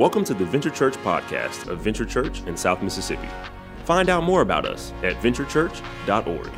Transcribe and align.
Welcome 0.00 0.24
to 0.24 0.32
the 0.32 0.46
Venture 0.46 0.70
Church 0.70 0.94
podcast 0.94 1.68
of 1.68 1.80
Venture 1.80 2.06
Church 2.06 2.40
in 2.46 2.56
South 2.56 2.82
Mississippi. 2.82 3.28
Find 3.84 4.08
out 4.08 4.24
more 4.24 4.40
about 4.40 4.64
us 4.64 4.94
at 5.02 5.14
venturechurch.org. 5.16 6.50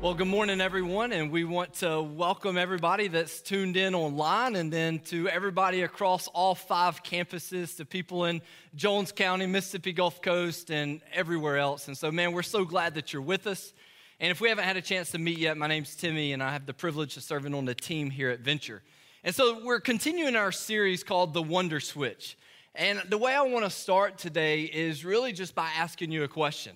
Well, 0.00 0.14
good 0.14 0.26
morning, 0.26 0.62
everyone, 0.62 1.12
and 1.12 1.30
we 1.30 1.44
want 1.44 1.74
to 1.74 2.00
welcome 2.00 2.56
everybody 2.56 3.08
that's 3.08 3.42
tuned 3.42 3.76
in 3.76 3.94
online 3.94 4.56
and 4.56 4.72
then 4.72 5.00
to 5.00 5.28
everybody 5.28 5.82
across 5.82 6.28
all 6.28 6.54
five 6.54 7.02
campuses, 7.02 7.76
to 7.76 7.84
people 7.84 8.24
in 8.24 8.40
Jones 8.74 9.12
County, 9.12 9.44
Mississippi 9.44 9.92
Gulf 9.92 10.22
Coast, 10.22 10.70
and 10.70 11.02
everywhere 11.12 11.58
else. 11.58 11.88
And 11.88 11.98
so, 11.98 12.10
man, 12.10 12.32
we're 12.32 12.42
so 12.42 12.64
glad 12.64 12.94
that 12.94 13.12
you're 13.12 13.20
with 13.20 13.46
us. 13.46 13.74
And 14.20 14.32
if 14.32 14.40
we 14.40 14.48
haven't 14.48 14.64
had 14.64 14.76
a 14.76 14.82
chance 14.82 15.12
to 15.12 15.18
meet 15.18 15.38
yet, 15.38 15.56
my 15.56 15.68
name's 15.68 15.94
Timmy, 15.94 16.32
and 16.32 16.42
I 16.42 16.52
have 16.52 16.66
the 16.66 16.74
privilege 16.74 17.16
of 17.16 17.22
serving 17.22 17.54
on 17.54 17.66
the 17.66 17.74
team 17.74 18.10
here 18.10 18.30
at 18.30 18.40
Venture. 18.40 18.82
And 19.22 19.32
so 19.32 19.64
we're 19.64 19.78
continuing 19.78 20.34
our 20.34 20.50
series 20.50 21.04
called 21.04 21.34
The 21.34 21.42
Wonder 21.42 21.78
Switch. 21.78 22.36
And 22.74 23.00
the 23.08 23.18
way 23.18 23.32
I 23.32 23.42
want 23.42 23.64
to 23.64 23.70
start 23.70 24.18
today 24.18 24.62
is 24.62 25.04
really 25.04 25.32
just 25.32 25.54
by 25.54 25.68
asking 25.76 26.10
you 26.10 26.24
a 26.24 26.28
question. 26.28 26.74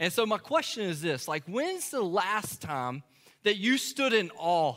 And 0.00 0.12
so 0.12 0.26
my 0.26 0.38
question 0.38 0.82
is 0.82 1.00
this 1.00 1.28
like, 1.28 1.44
when's 1.44 1.90
the 1.90 2.02
last 2.02 2.60
time 2.60 3.04
that 3.44 3.56
you 3.56 3.78
stood 3.78 4.12
in 4.12 4.32
awe 4.36 4.74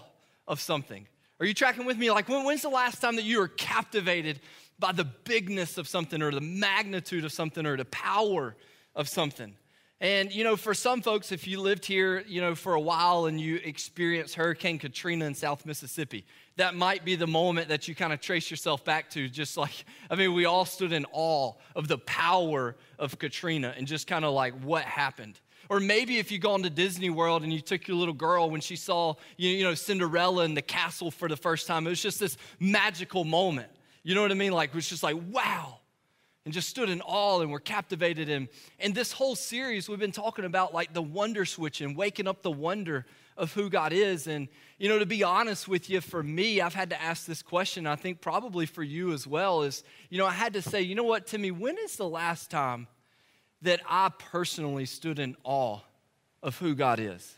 of 0.47 0.61
something? 0.61 1.07
Are 1.39 1.47
you 1.47 1.55
tracking 1.55 1.85
with 1.85 1.97
me? 1.97 2.11
Like, 2.11 2.29
when, 2.29 2.45
when's 2.45 2.61
the 2.61 2.69
last 2.69 3.01
time 3.01 3.15
that 3.15 3.25
you 3.25 3.39
were 3.39 3.47
captivated 3.47 4.39
by 4.77 4.91
the 4.91 5.05
bigness 5.05 5.79
of 5.79 5.87
something 5.87 6.21
or 6.21 6.31
the 6.31 6.41
magnitude 6.41 7.25
of 7.25 7.31
something 7.31 7.65
or 7.65 7.75
the 7.75 7.85
power 7.85 8.55
of 8.95 9.09
something? 9.09 9.55
And, 10.03 10.35
you 10.35 10.43
know, 10.43 10.57
for 10.57 10.73
some 10.73 11.01
folks, 11.01 11.31
if 11.31 11.47
you 11.47 11.61
lived 11.61 11.85
here, 11.85 12.25
you 12.27 12.41
know, 12.41 12.55
for 12.55 12.73
a 12.73 12.79
while 12.79 13.27
and 13.27 13.39
you 13.39 13.61
experienced 13.63 14.35
Hurricane 14.35 14.77
Katrina 14.77 15.23
in 15.23 15.33
South 15.33 15.65
Mississippi, 15.65 16.25
that 16.57 16.75
might 16.75 17.05
be 17.05 17.15
the 17.15 17.25
moment 17.25 17.69
that 17.69 17.87
you 17.87 17.95
kind 17.95 18.11
of 18.11 18.19
trace 18.19 18.51
yourself 18.51 18.83
back 18.83 19.09
to. 19.11 19.29
Just 19.29 19.55
like, 19.55 19.85
I 20.09 20.15
mean, 20.15 20.33
we 20.33 20.43
all 20.43 20.65
stood 20.65 20.91
in 20.91 21.05
awe 21.13 21.53
of 21.73 21.87
the 21.87 21.99
power 21.99 22.75
of 22.99 23.17
Katrina 23.17 23.73
and 23.77 23.87
just 23.87 24.05
kind 24.05 24.25
of 24.25 24.33
like 24.33 24.53
what 24.61 24.83
happened. 24.83 25.39
Or 25.69 25.79
maybe 25.79 26.17
if 26.17 26.33
you 26.33 26.37
go 26.37 26.53
into 26.55 26.69
Disney 26.69 27.09
World 27.09 27.43
and 27.43 27.53
you 27.53 27.61
took 27.61 27.87
your 27.87 27.95
little 27.95 28.13
girl 28.13 28.49
when 28.49 28.59
she 28.59 28.75
saw, 28.75 29.13
you 29.37 29.63
know, 29.63 29.73
Cinderella 29.73 30.43
in 30.43 30.53
the 30.53 30.61
castle 30.61 31.11
for 31.11 31.29
the 31.29 31.37
first 31.37 31.65
time, 31.65 31.87
it 31.87 31.91
was 31.91 32.01
just 32.01 32.19
this 32.19 32.35
magical 32.59 33.23
moment. 33.23 33.69
You 34.03 34.15
know 34.15 34.21
what 34.21 34.31
I 34.31 34.35
mean? 34.35 34.51
Like, 34.51 34.71
it 34.71 34.75
was 34.75 34.89
just 34.89 35.01
like, 35.01 35.15
wow 35.29 35.79
and 36.45 36.53
just 36.53 36.69
stood 36.69 36.89
in 36.89 37.01
awe 37.01 37.39
and 37.41 37.51
were 37.51 37.59
captivated 37.59 38.27
in. 38.27 38.49
And 38.79 38.93
this 38.93 39.11
whole 39.13 39.35
series, 39.35 39.87
we've 39.87 39.99
been 39.99 40.11
talking 40.11 40.45
about 40.45 40.73
like 40.73 40.93
the 40.93 41.01
wonder 41.01 41.45
switch 41.45 41.81
and 41.81 41.95
waking 41.95 42.27
up 42.27 42.41
the 42.41 42.51
wonder 42.51 43.05
of 43.37 43.53
who 43.53 43.69
God 43.69 43.93
is. 43.93 44.27
And, 44.27 44.47
you 44.77 44.89
know, 44.89 44.99
to 44.99 45.05
be 45.05 45.23
honest 45.23 45.67
with 45.67 45.89
you, 45.89 46.01
for 46.01 46.21
me, 46.21 46.61
I've 46.61 46.73
had 46.73 46.89
to 46.89 47.01
ask 47.01 47.25
this 47.25 47.41
question. 47.41 47.87
I 47.87 47.95
think 47.95 48.21
probably 48.21 48.65
for 48.65 48.83
you 48.83 49.13
as 49.13 49.25
well 49.25 49.63
is, 49.63 49.83
you 50.09 50.17
know, 50.17 50.25
I 50.25 50.33
had 50.33 50.53
to 50.53 50.61
say, 50.61 50.81
you 50.81 50.95
know 50.95 51.03
what, 51.03 51.27
Timmy, 51.27 51.51
when 51.51 51.77
is 51.77 51.95
the 51.95 52.07
last 52.07 52.51
time 52.51 52.87
that 53.61 53.79
I 53.87 54.11
personally 54.19 54.85
stood 54.85 55.19
in 55.19 55.35
awe 55.43 55.79
of 56.41 56.57
who 56.57 56.75
God 56.75 56.99
is? 56.99 57.37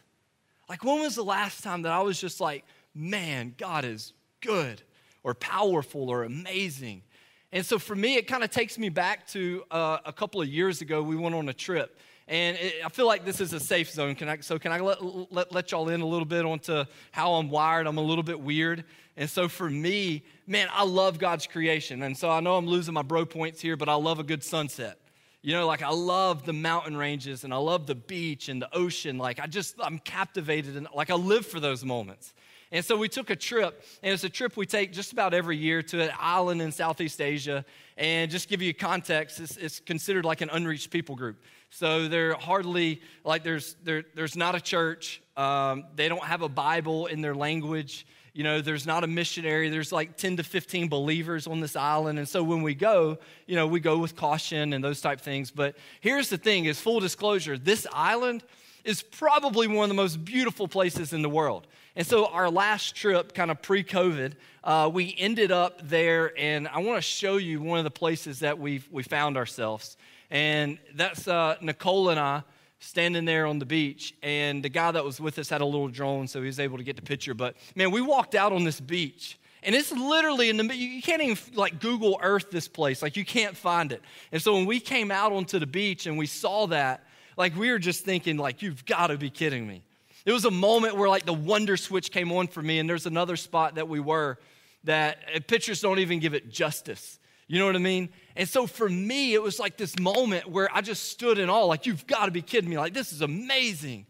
Like, 0.68 0.84
when 0.84 1.00
was 1.02 1.16
the 1.16 1.24
last 1.24 1.64
time 1.64 1.84
that 1.84 1.92
I 1.92 2.02
was 2.02 2.20
just 2.20 2.42
like, 2.42 2.66
man, 2.96 3.54
God 3.56 3.86
is 3.86 4.14
good 4.42 4.82
or 5.24 5.36
powerful 5.36 6.10
or 6.10 6.24
amazing? 6.24 7.04
And 7.52 7.66
so 7.66 7.80
for 7.80 7.96
me, 7.96 8.16
it 8.16 8.28
kind 8.28 8.44
of 8.44 8.52
takes 8.52 8.78
me 8.78 8.90
back 8.90 9.28
to 9.28 9.64
uh, 9.72 10.00
a 10.06 10.14
couple 10.14 10.42
of 10.42 10.48
years 10.48 10.82
ago. 10.82 11.02
We 11.02 11.16
went 11.16 11.36
on 11.36 11.48
a 11.50 11.54
trip. 11.54 12.00
And 12.28 12.58
it, 12.58 12.76
I 12.84 12.90
feel 12.90 13.06
like 13.06 13.24
this 13.24 13.40
is 13.40 13.54
a 13.54 13.60
safe 13.60 13.92
zone. 13.92 14.16
Can 14.16 14.28
I, 14.28 14.40
so, 14.40 14.58
can 14.58 14.72
I 14.72 14.80
let, 14.80 15.32
let, 15.32 15.52
let 15.52 15.72
y'all 15.72 15.90
in 15.90 16.02
a 16.02 16.06
little 16.06 16.26
bit 16.26 16.44
onto 16.44 16.84
how 17.12 17.36
I'm 17.36 17.50
wired? 17.50 17.86
I'm 17.86 17.98
a 17.98 18.02
little 18.04 18.24
bit 18.24 18.40
weird. 18.40 18.84
And 19.16 19.30
so, 19.30 19.48
for 19.48 19.70
me, 19.70 20.24
man, 20.48 20.68
I 20.72 20.84
love 20.84 21.20
God's 21.20 21.46
creation. 21.46 22.02
And 22.02 22.18
so, 22.18 22.30
I 22.32 22.40
know 22.40 22.56
I'm 22.56 22.66
losing 22.66 22.96
my 22.96 23.04
bro 23.04 23.26
points 23.26 23.62
here, 23.62 23.78
but 23.78 23.90
I 23.90 23.94
love 23.94 24.20
a 24.20 24.24
good 24.24 24.44
sunset. 24.44 25.00
You 25.44 25.54
know, 25.54 25.68
like 25.68 25.84
I 25.84 25.92
love 25.92 26.44
the 26.44 26.54
mountain 26.54 26.98
ranges 26.98 27.44
and 27.44 27.54
I 27.54 27.58
love 27.58 27.86
the 27.86 27.94
beach 27.94 28.50
and 28.50 28.60
the 28.60 28.76
ocean. 28.76 29.20
Like, 29.20 29.40
I 29.40 29.46
just, 29.46 29.76
I'm 29.80 30.00
captivated 30.00 30.76
and 30.76 30.88
like 30.96 31.12
I 31.12 31.14
live 31.14 31.46
for 31.46 31.60
those 31.60 31.86
moments. 31.86 32.34
And 32.76 32.84
so 32.84 32.98
we 32.98 33.08
took 33.08 33.30
a 33.30 33.38
trip, 33.38 33.86
and 34.04 34.14
it's 34.14 34.26
a 34.26 34.30
trip 34.30 34.58
we 34.58 34.66
take 34.66 34.92
just 34.92 35.14
about 35.14 35.34
every 35.34 35.56
year 35.56 35.82
to 35.84 36.02
an 36.02 36.12
island 36.20 36.62
in 36.62 36.74
Southeast 36.74 37.22
Asia. 37.22 37.64
And 37.96 38.30
just 38.30 38.50
give 38.50 38.62
you 38.62 38.74
context, 38.74 39.40
it's, 39.40 39.56
it's 39.56 39.80
considered 39.80 40.26
like 40.26 40.42
an 40.42 40.50
unreached 40.50 40.92
people 40.92 41.16
group. 41.16 41.42
So 41.70 42.10
they're 42.10 42.34
hardly 42.34 43.00
like 43.24 43.46
there's 43.46 43.78
there, 43.86 44.04
there's 44.14 44.36
not 44.36 44.56
a 44.56 44.60
church. 44.60 45.22
Um, 45.38 45.86
they 45.96 46.10
don't 46.10 46.26
have 46.26 46.42
a 46.42 46.50
Bible 46.50 47.06
in 47.06 47.22
their 47.22 47.34
language. 47.34 48.06
You 48.34 48.44
know, 48.44 48.60
there's 48.60 48.86
not 48.86 49.06
a 49.06 49.08
missionary. 49.08 49.70
There's 49.70 49.94
like 49.94 50.18
10 50.18 50.36
to 50.36 50.44
15 50.44 50.90
believers 50.90 51.48
on 51.48 51.62
this 51.62 51.78
island. 51.78 52.20
And 52.20 52.28
so 52.28 52.44
when 52.44 52.62
we 52.62 52.76
go, 52.76 53.20
you 53.48 53.56
know, 53.56 53.68
we 53.68 53.80
go 53.80 54.00
with 54.00 54.18
caution 54.18 54.74
and 54.74 54.84
those 54.84 55.00
type 55.00 55.22
things. 55.22 55.50
But 55.50 55.78
here's 56.02 56.28
the 56.28 56.38
thing 56.38 56.66
is 56.66 56.78
full 56.82 57.00
disclosure, 57.00 57.58
this 57.58 57.88
island 57.94 58.44
is 58.84 59.02
probably 59.02 59.68
one 59.68 59.86
of 59.86 59.90
the 59.90 59.96
most 59.96 60.26
beautiful 60.26 60.68
places 60.68 61.14
in 61.14 61.22
the 61.22 61.30
world. 61.30 61.68
And 61.96 62.06
so, 62.06 62.26
our 62.28 62.50
last 62.50 62.96
trip, 62.96 63.34
kind 63.34 63.50
of 63.50 63.62
pre 63.62 63.84
COVID, 63.84 64.34
uh, 64.64 64.90
we 64.94 65.16
ended 65.18 65.52
up 65.52 65.88
there, 65.88 66.34
and 66.38 66.68
I 66.68 66.80
want 66.80 66.98
to 66.98 67.02
show 67.02 67.38
you 67.38 67.62
one 67.62 67.78
of 67.78 67.86
the 67.86 67.92
places 67.92 68.40
that 68.40 68.60
we 68.60 68.84
we 68.92 69.04
found 69.04 69.38
ourselves. 69.38 69.98
And 70.30 70.78
that's 70.96 71.28
uh, 71.28 71.56
Nicole 71.62 72.10
and 72.10 72.20
I 72.20 72.44
standing 72.80 73.26
there 73.26 73.46
on 73.46 73.60
the 73.60 73.66
beach. 73.66 74.14
And 74.22 74.64
the 74.64 74.70
guy 74.70 74.92
that 74.92 75.04
was 75.04 75.20
with 75.20 75.40
us 75.40 75.50
had 75.50 75.62
a 75.62 75.66
little 75.66 75.88
drone, 75.88 76.28
so 76.28 76.40
he 76.40 76.48
was 76.48 76.60
able 76.60 76.78
to 76.78 76.84
get 76.84 76.96
the 76.96 77.02
picture. 77.02 77.34
But 77.34 77.56
man, 77.76 77.92
we 77.92 78.02
walked 78.02 78.36
out 78.36 78.54
on 78.54 78.64
this 78.64 78.80
beach. 78.80 79.40
And 79.64 79.74
it's 79.74 79.92
literally 79.92 80.50
in 80.50 80.58
the 80.58 80.76
you 80.76 81.02
can't 81.02 81.24
even 81.24 81.38
like 81.56 81.80
Google 81.80 82.20
Earth 82.22 82.52
this 82.52 82.68
place. 82.68 83.02
Like 83.02 83.18
you 83.18 83.26
can't 83.26 83.58
find 83.58 83.92
it. 83.92 84.02
And 84.32 84.42
so 84.42 84.54
when 84.54 84.68
we 84.68 84.80
came 84.80 85.10
out 85.10 85.32
onto 85.32 85.58
the 85.58 85.66
beach 85.66 86.06
and 86.06 86.18
we 86.18 86.28
saw 86.28 86.68
that, 86.68 87.04
like 87.36 87.56
we 87.56 87.72
were 87.72 87.80
just 87.80 88.06
thinking, 88.06 88.38
like, 88.38 88.62
you've 88.62 88.86
got 88.86 89.08
to 89.08 89.18
be 89.18 89.30
kidding 89.32 89.68
me. 89.68 89.84
It 90.26 90.32
was 90.32 90.46
a 90.46 90.52
moment 90.52 90.96
where 90.98 91.08
like 91.08 91.26
the 91.26 91.34
wonder 91.34 91.78
switch 91.78 92.12
came 92.12 92.32
on 92.32 92.48
for 92.48 92.62
me, 92.62 92.80
and 92.80 92.90
there's 92.90 93.06
another 93.06 93.36
spot 93.36 93.76
that 93.76 93.88
we 93.88 94.00
were 94.00 94.38
that 94.84 95.20
uh, 95.36 95.40
pictures 95.48 95.82
don't 95.82 96.00
even 96.00 96.20
give 96.20 96.34
it 96.34 96.52
justice. 96.52 97.20
You 97.48 97.60
know 97.60 97.68
what 97.68 97.76
I 97.76 97.80
mean? 97.80 98.10
And 98.36 98.50
so 98.50 98.66
for 98.66 98.90
me, 98.90 99.36
it 99.36 99.42
was 99.42 99.60
like 99.60 99.78
this 99.78 100.00
moment 100.00 100.50
where 100.50 100.68
I 100.74 100.82
just 100.82 101.10
stood 101.10 101.38
in 101.38 101.50
awe, 101.50 101.66
like, 101.66 101.86
you've 101.86 102.08
got 102.08 102.26
to 102.26 102.32
be 102.32 102.42
kidding 102.42 102.70
me. 102.70 102.78
Like, 102.78 102.94
this 102.94 103.14
is 103.14 103.22
amazing. 103.22 104.08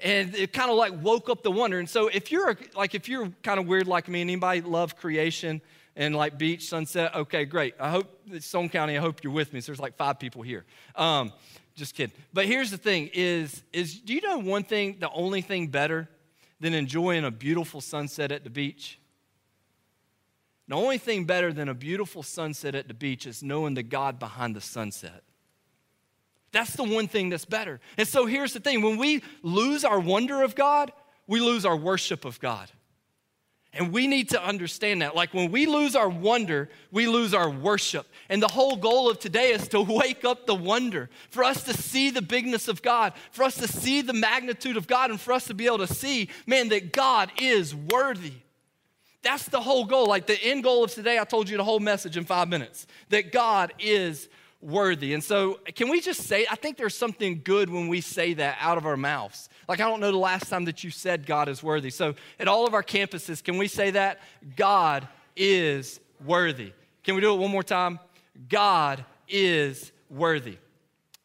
And 0.00 0.34
it 0.34 0.52
kind 0.52 0.70
of 0.70 0.76
like 0.76 0.92
woke 1.02 1.28
up 1.28 1.42
the 1.42 1.50
wonder. 1.50 1.78
And 1.78 1.88
so 1.88 2.08
if 2.08 2.32
you're 2.32 2.56
like, 2.74 2.94
if 2.94 3.08
you're 3.08 3.30
kind 3.42 3.60
of 3.60 3.66
weird 3.66 3.86
like 3.86 4.08
me, 4.08 4.22
and 4.22 4.30
anybody 4.30 4.62
love 4.62 4.96
creation 4.96 5.60
and 5.96 6.14
like 6.14 6.38
beach, 6.38 6.66
sunset, 6.68 7.14
okay, 7.14 7.44
great. 7.44 7.74
I 7.78 7.90
hope, 7.90 8.06
Stone 8.38 8.70
County, 8.70 8.96
I 8.96 9.00
hope 9.00 9.22
you're 9.22 9.32
with 9.32 9.52
me. 9.52 9.60
So 9.60 9.66
there's 9.66 9.80
like 9.80 9.96
five 9.96 10.18
people 10.18 10.42
here. 10.42 10.64
Um, 10.94 11.32
just 11.78 11.94
kidding. 11.94 12.14
But 12.32 12.46
here's 12.46 12.70
the 12.70 12.76
thing 12.76 13.10
is, 13.14 13.62
is 13.72 13.98
do 14.00 14.12
you 14.12 14.20
know 14.20 14.38
one 14.38 14.64
thing, 14.64 14.96
the 14.98 15.10
only 15.10 15.40
thing 15.40 15.68
better 15.68 16.08
than 16.60 16.74
enjoying 16.74 17.24
a 17.24 17.30
beautiful 17.30 17.80
sunset 17.80 18.32
at 18.32 18.44
the 18.44 18.50
beach? 18.50 18.98
The 20.66 20.74
only 20.74 20.98
thing 20.98 21.24
better 21.24 21.52
than 21.52 21.68
a 21.68 21.74
beautiful 21.74 22.22
sunset 22.22 22.74
at 22.74 22.88
the 22.88 22.94
beach 22.94 23.26
is 23.26 23.42
knowing 23.42 23.74
the 23.74 23.82
God 23.82 24.18
behind 24.18 24.54
the 24.54 24.60
sunset. 24.60 25.22
That's 26.52 26.74
the 26.74 26.84
one 26.84 27.08
thing 27.08 27.30
that's 27.30 27.44
better. 27.44 27.80
And 27.96 28.06
so 28.06 28.26
here's 28.26 28.52
the 28.52 28.60
thing 28.60 28.82
when 28.82 28.98
we 28.98 29.22
lose 29.42 29.84
our 29.84 30.00
wonder 30.00 30.42
of 30.42 30.54
God, 30.54 30.92
we 31.26 31.40
lose 31.40 31.64
our 31.64 31.76
worship 31.76 32.24
of 32.24 32.40
God. 32.40 32.70
And 33.74 33.92
we 33.92 34.06
need 34.06 34.30
to 34.30 34.42
understand 34.42 35.02
that. 35.02 35.14
Like 35.14 35.34
when 35.34 35.50
we 35.50 35.66
lose 35.66 35.94
our 35.94 36.08
wonder, 36.08 36.70
we 36.90 37.06
lose 37.06 37.34
our 37.34 37.50
worship. 37.50 38.06
And 38.28 38.42
the 38.42 38.48
whole 38.48 38.76
goal 38.76 39.10
of 39.10 39.18
today 39.18 39.52
is 39.52 39.68
to 39.68 39.80
wake 39.88 40.24
up 40.24 40.46
the 40.46 40.54
wonder, 40.54 41.10
for 41.30 41.44
us 41.44 41.62
to 41.64 41.74
see 41.74 42.10
the 42.10 42.22
bigness 42.22 42.68
of 42.68 42.82
God, 42.82 43.12
for 43.30 43.42
us 43.42 43.56
to 43.56 43.68
see 43.68 44.00
the 44.00 44.14
magnitude 44.14 44.76
of 44.76 44.86
God, 44.86 45.10
and 45.10 45.20
for 45.20 45.32
us 45.32 45.46
to 45.46 45.54
be 45.54 45.66
able 45.66 45.78
to 45.78 45.86
see, 45.86 46.30
man, 46.46 46.68
that 46.70 46.92
God 46.92 47.30
is 47.38 47.74
worthy. 47.74 48.32
That's 49.22 49.46
the 49.46 49.60
whole 49.60 49.84
goal. 49.84 50.06
Like 50.06 50.26
the 50.26 50.42
end 50.42 50.64
goal 50.64 50.84
of 50.84 50.92
today, 50.92 51.18
I 51.18 51.24
told 51.24 51.48
you 51.48 51.56
the 51.56 51.64
whole 51.64 51.80
message 51.80 52.16
in 52.16 52.24
five 52.24 52.48
minutes 52.48 52.86
that 53.10 53.32
God 53.32 53.72
is 53.78 54.28
worthy. 54.60 55.12
And 55.12 55.22
so, 55.22 55.60
can 55.74 55.88
we 55.88 56.00
just 56.00 56.22
say, 56.22 56.46
I 56.50 56.54
think 56.56 56.76
there's 56.76 56.96
something 56.96 57.42
good 57.44 57.68
when 57.70 57.88
we 57.88 58.00
say 58.00 58.34
that 58.34 58.56
out 58.60 58.78
of 58.78 58.86
our 58.86 58.96
mouths. 58.96 59.48
Like, 59.68 59.80
I 59.80 59.88
don't 59.88 60.00
know 60.00 60.10
the 60.10 60.16
last 60.16 60.48
time 60.48 60.64
that 60.64 60.82
you 60.82 60.90
said 60.90 61.26
God 61.26 61.48
is 61.48 61.62
worthy. 61.62 61.90
So, 61.90 62.14
at 62.40 62.48
all 62.48 62.66
of 62.66 62.72
our 62.72 62.82
campuses, 62.82 63.44
can 63.44 63.58
we 63.58 63.68
say 63.68 63.90
that? 63.90 64.20
God 64.56 65.06
is 65.36 66.00
worthy. 66.24 66.72
Can 67.04 67.14
we 67.14 67.20
do 67.20 67.34
it 67.34 67.38
one 67.38 67.50
more 67.50 67.62
time? 67.62 67.98
God 68.48 69.04
is 69.28 69.92
worthy. 70.08 70.56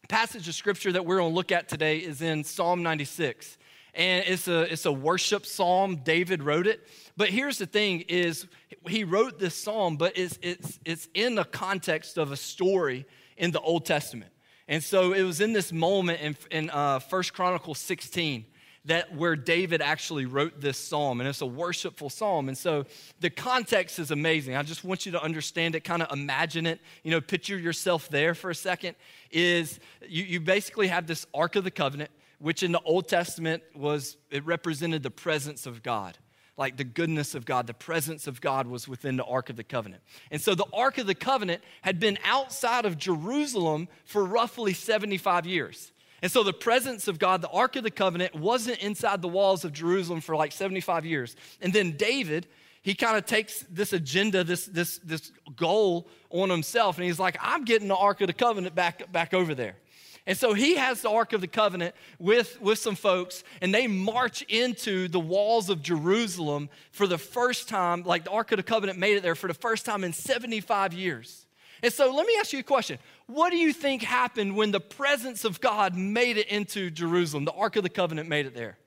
Passage 0.09 0.47
of 0.47 0.55
scripture 0.55 0.91
that 0.91 1.05
we're 1.05 1.17
going 1.17 1.31
to 1.31 1.35
look 1.35 1.51
at 1.51 1.69
today 1.69 1.99
is 1.99 2.21
in 2.21 2.43
Psalm 2.43 2.83
96. 2.83 3.57
And 3.95 4.25
it's 4.27 4.47
a, 4.47 4.61
it's 4.71 4.85
a 4.85 4.91
worship 4.91 5.45
psalm. 5.45 5.97
David 6.03 6.43
wrote 6.43 6.67
it. 6.67 6.85
But 7.15 7.29
here's 7.29 7.59
the 7.59 7.65
thing 7.65 8.01
is 8.01 8.47
he 8.87 9.03
wrote 9.03 9.39
this 9.39 9.55
psalm, 9.55 9.97
but 9.97 10.17
it's, 10.17 10.37
it's, 10.41 10.79
it's 10.83 11.07
in 11.13 11.35
the 11.35 11.45
context 11.45 12.17
of 12.17 12.31
a 12.31 12.37
story 12.37 13.05
in 13.37 13.51
the 13.51 13.61
Old 13.61 13.85
Testament. 13.85 14.32
And 14.73 14.83
so 14.83 15.13
it 15.13 15.21
was 15.21 15.39
in 15.39 15.53
this 15.53 15.71
moment 15.71 16.19
in, 16.19 16.35
in 16.49 16.69
uh, 16.71 16.99
1 16.99 17.23
Chronicles 17.31 17.77
16 17.77 18.43
that 18.85 19.15
where 19.15 19.35
David 19.35 19.83
actually 19.83 20.25
wrote 20.25 20.59
this 20.59 20.79
psalm, 20.79 21.21
and 21.21 21.29
it's 21.29 21.41
a 21.41 21.45
worshipful 21.45 22.09
psalm. 22.09 22.47
And 22.47 22.57
so 22.57 22.87
the 23.19 23.29
context 23.29 23.99
is 23.99 24.09
amazing. 24.09 24.55
I 24.55 24.63
just 24.63 24.83
want 24.83 25.05
you 25.05 25.11
to 25.11 25.21
understand 25.21 25.75
it, 25.75 25.83
kind 25.83 26.01
of 26.01 26.11
imagine 26.11 26.65
it, 26.65 26.81
you 27.03 27.11
know, 27.11 27.21
picture 27.21 27.55
yourself 27.55 28.09
there 28.09 28.33
for 28.33 28.49
a 28.49 28.55
second. 28.55 28.95
Is 29.29 29.79
you, 30.09 30.23
you 30.23 30.39
basically 30.39 30.87
have 30.87 31.05
this 31.05 31.27
Ark 31.35 31.55
of 31.55 31.65
the 31.65 31.71
Covenant, 31.71 32.09
which 32.39 32.63
in 32.63 32.71
the 32.71 32.81
Old 32.81 33.07
Testament 33.07 33.61
was, 33.75 34.17
it 34.31 34.43
represented 34.43 35.03
the 35.03 35.11
presence 35.11 35.67
of 35.67 35.83
God 35.83 36.17
like 36.57 36.77
the 36.77 36.83
goodness 36.83 37.33
of 37.35 37.45
God, 37.45 37.67
the 37.67 37.73
presence 37.73 38.27
of 38.27 38.39
God 38.39 38.67
was 38.67 38.87
within 38.87 39.17
the 39.17 39.25
Ark 39.25 39.49
of 39.49 39.55
the 39.55 39.63
Covenant. 39.63 40.03
And 40.29 40.39
so 40.41 40.53
the 40.53 40.67
Ark 40.71 40.97
of 40.97 41.07
the 41.07 41.15
Covenant 41.15 41.63
had 41.81 41.99
been 41.99 42.19
outside 42.23 42.85
of 42.85 42.97
Jerusalem 42.97 43.87
for 44.05 44.23
roughly 44.23 44.73
75 44.73 45.45
years. 45.45 45.91
And 46.21 46.31
so 46.31 46.43
the 46.43 46.53
presence 46.53 47.07
of 47.07 47.19
God, 47.19 47.41
the 47.41 47.49
Ark 47.49 47.75
of 47.75 47.83
the 47.83 47.91
Covenant, 47.91 48.35
wasn't 48.35 48.79
inside 48.79 49.21
the 49.21 49.27
walls 49.27 49.65
of 49.65 49.73
Jerusalem 49.73 50.21
for 50.21 50.35
like 50.35 50.51
75 50.51 51.05
years. 51.05 51.35
And 51.59 51.73
then 51.73 51.97
David, 51.97 52.47
he 52.81 52.93
kind 52.93 53.17
of 53.17 53.25
takes 53.25 53.65
this 53.69 53.91
agenda, 53.91 54.43
this, 54.43 54.65
this, 54.65 54.99
this 54.99 55.31
goal 55.55 56.07
on 56.29 56.49
himself, 56.49 56.97
and 56.97 57.05
he's 57.05 57.19
like, 57.19 57.37
I'm 57.41 57.65
getting 57.65 57.87
the 57.87 57.95
Ark 57.95 58.21
of 58.21 58.27
the 58.27 58.33
Covenant 58.33 58.75
back, 58.75 59.11
back 59.11 59.33
over 59.33 59.55
there. 59.55 59.75
And 60.25 60.37
so 60.37 60.53
he 60.53 60.75
has 60.77 61.01
the 61.01 61.09
Ark 61.09 61.33
of 61.33 61.41
the 61.41 61.47
Covenant 61.47 61.95
with, 62.17 62.61
with 62.61 62.79
some 62.79 62.95
folks, 62.95 63.43
and 63.61 63.73
they 63.73 63.87
march 63.87 64.41
into 64.43 65.09
the 65.09 65.19
walls 65.19 65.69
of 65.69 65.81
Jerusalem 65.81 66.69
for 66.91 67.07
the 67.07 67.17
first 67.17 67.67
time. 67.67 68.03
Like 68.03 68.23
the 68.23 68.31
Ark 68.31 68.51
of 68.53 68.57
the 68.57 68.63
Covenant 68.63 68.97
made 68.97 69.17
it 69.17 69.23
there 69.23 69.35
for 69.35 69.47
the 69.47 69.53
first 69.53 69.85
time 69.85 70.03
in 70.03 70.13
75 70.13 70.93
years. 70.93 71.45
And 71.81 71.91
so 71.91 72.13
let 72.13 72.25
me 72.25 72.37
ask 72.39 72.53
you 72.53 72.59
a 72.59 72.63
question. 72.63 72.99
What 73.27 73.49
do 73.49 73.57
you 73.57 73.73
think 73.73 74.01
happened 74.01 74.55
when 74.55 74.71
the 74.71 74.79
presence 74.79 75.43
of 75.43 75.59
God 75.59 75.95
made 75.95 76.37
it 76.37 76.47
into 76.47 76.89
Jerusalem? 76.89 77.43
The 77.43 77.51
Ark 77.51 77.75
of 77.75 77.83
the 77.83 77.89
Covenant 77.89 78.29
made 78.29 78.45
it 78.45 78.55
there. 78.55 78.77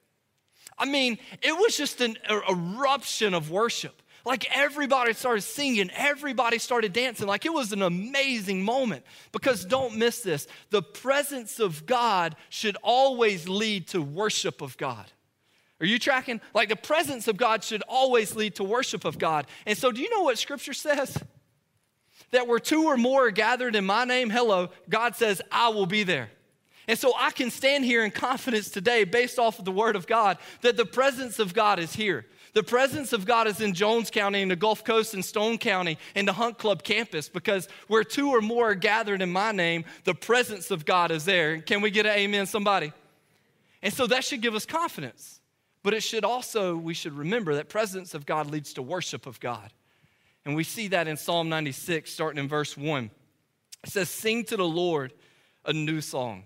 I 0.79 0.87
mean, 0.87 1.19
it 1.43 1.53
was 1.53 1.77
just 1.77 2.01
an 2.01 2.17
er, 2.31 2.43
eruption 2.49 3.35
of 3.35 3.51
worship. 3.51 4.03
Like 4.27 4.45
everybody 4.55 5.13
started 5.13 5.43
singing, 5.43 5.89
everybody 5.95 6.59
started 6.59 6.93
dancing. 6.93 7.29
Like 7.29 7.47
it 7.47 7.53
was 7.53 7.73
an 7.73 7.81
amazing 7.81 8.65
moment. 8.65 9.05
Because 9.31 9.65
don't 9.65 9.97
miss 9.97 10.21
this 10.21 10.49
the 10.71 10.83
presence 10.83 11.61
of 11.61 11.87
God 11.87 12.35
should 12.49 12.77
always 12.83 13.49
lead 13.49 13.87
to 13.89 14.03
worship 14.03 14.61
of 14.61 14.77
God. 14.77 15.07
Are 15.81 15.87
you 15.87 16.01
tracking? 16.01 16.41
Like 16.55 16.69
the 16.69 16.77
presence 16.77 17.29
of 17.29 17.37
God 17.37 17.63
should 17.63 17.83
always 17.89 18.35
lead 18.35 18.57
to 18.57 18.65
worship 18.65 19.05
of 19.05 19.17
God. 19.17 19.47
And 19.65 19.79
so, 19.79 19.93
do 19.93 20.01
you 20.01 20.11
know 20.11 20.23
what 20.23 20.39
scripture 20.39 20.75
says? 20.75 21.17
that 22.33 22.49
where 22.49 22.59
two 22.59 22.85
or 22.87 22.97
more 22.97 23.29
are 23.29 23.31
gathered 23.31 23.77
in 23.77 23.87
my 23.87 24.05
name, 24.05 24.31
hello, 24.31 24.71
God 24.89 25.15
says, 25.15 25.41
I 25.53 25.69
will 25.69 25.87
be 25.87 26.03
there. 26.03 26.31
And 26.89 26.99
so 26.99 27.13
I 27.17 27.31
can 27.31 27.51
stand 27.51 27.85
here 27.85 28.05
in 28.05 28.11
confidence 28.11 28.71
today, 28.71 29.05
based 29.05 29.39
off 29.39 29.59
of 29.59 29.65
the 29.65 29.73
word 29.73 29.97
of 29.97 30.07
God, 30.07 30.39
that 30.63 30.77
the 30.77 30.85
presence 30.85 31.39
of 31.39 31.53
God 31.55 31.79
is 31.79 31.95
here. 31.95 32.27
The 32.57 32.63
presence 32.63 33.13
of 33.13 33.27
God 33.27 33.47
is 33.47 33.61
in 33.61 33.75
Jones 33.75 34.11
County, 34.11 34.41
in 34.41 34.49
the 34.49 34.57
Gulf 34.57 34.83
Coast, 34.83 35.13
and 35.13 35.23
Stone 35.23 35.59
County, 35.59 35.99
in 36.15 36.25
the 36.25 36.33
Hunt 36.33 36.57
Club 36.57 36.83
campus, 36.83 37.29
because 37.29 37.69
where 37.87 38.03
two 38.03 38.31
or 38.31 38.41
more 38.41 38.71
are 38.71 38.75
gathered 38.75 39.21
in 39.21 39.31
my 39.31 39.53
name, 39.53 39.85
the 40.05 40.15
presence 40.15 40.71
of 40.71 40.87
God 40.87 41.11
is 41.11 41.27
there. 41.27 41.61
Can 41.61 41.83
we 41.83 41.91
get 41.91 42.07
an 42.07 42.13
amen, 42.13 42.47
somebody? 42.47 42.95
And 43.83 43.93
so 43.93 44.07
that 44.07 44.25
should 44.25 44.41
give 44.41 44.55
us 44.55 44.65
confidence. 44.65 45.43
But 45.83 45.93
it 45.93 46.03
should 46.03 46.25
also, 46.25 46.75
we 46.79 46.95
should 46.95 47.13
remember 47.13 47.57
that 47.57 47.69
presence 47.69 48.15
of 48.15 48.25
God 48.25 48.51
leads 48.51 48.73
to 48.73 48.81
worship 48.81 49.27
of 49.27 49.39
God. 49.39 49.71
And 50.47 50.57
we 50.57 50.65
see 50.65 50.89
that 50.89 51.09
in 51.09 51.19
Psalm 51.19 51.51
96, 51.51 52.11
starting 52.11 52.39
in 52.39 52.49
verse 52.49 52.75
1. 52.75 53.11
It 53.85 53.91
says, 53.91 54.09
Sing 54.09 54.45
to 54.45 54.57
the 54.57 54.65
Lord 54.65 55.13
a 55.67 55.75
new 55.75 56.01
song. 56.01 56.45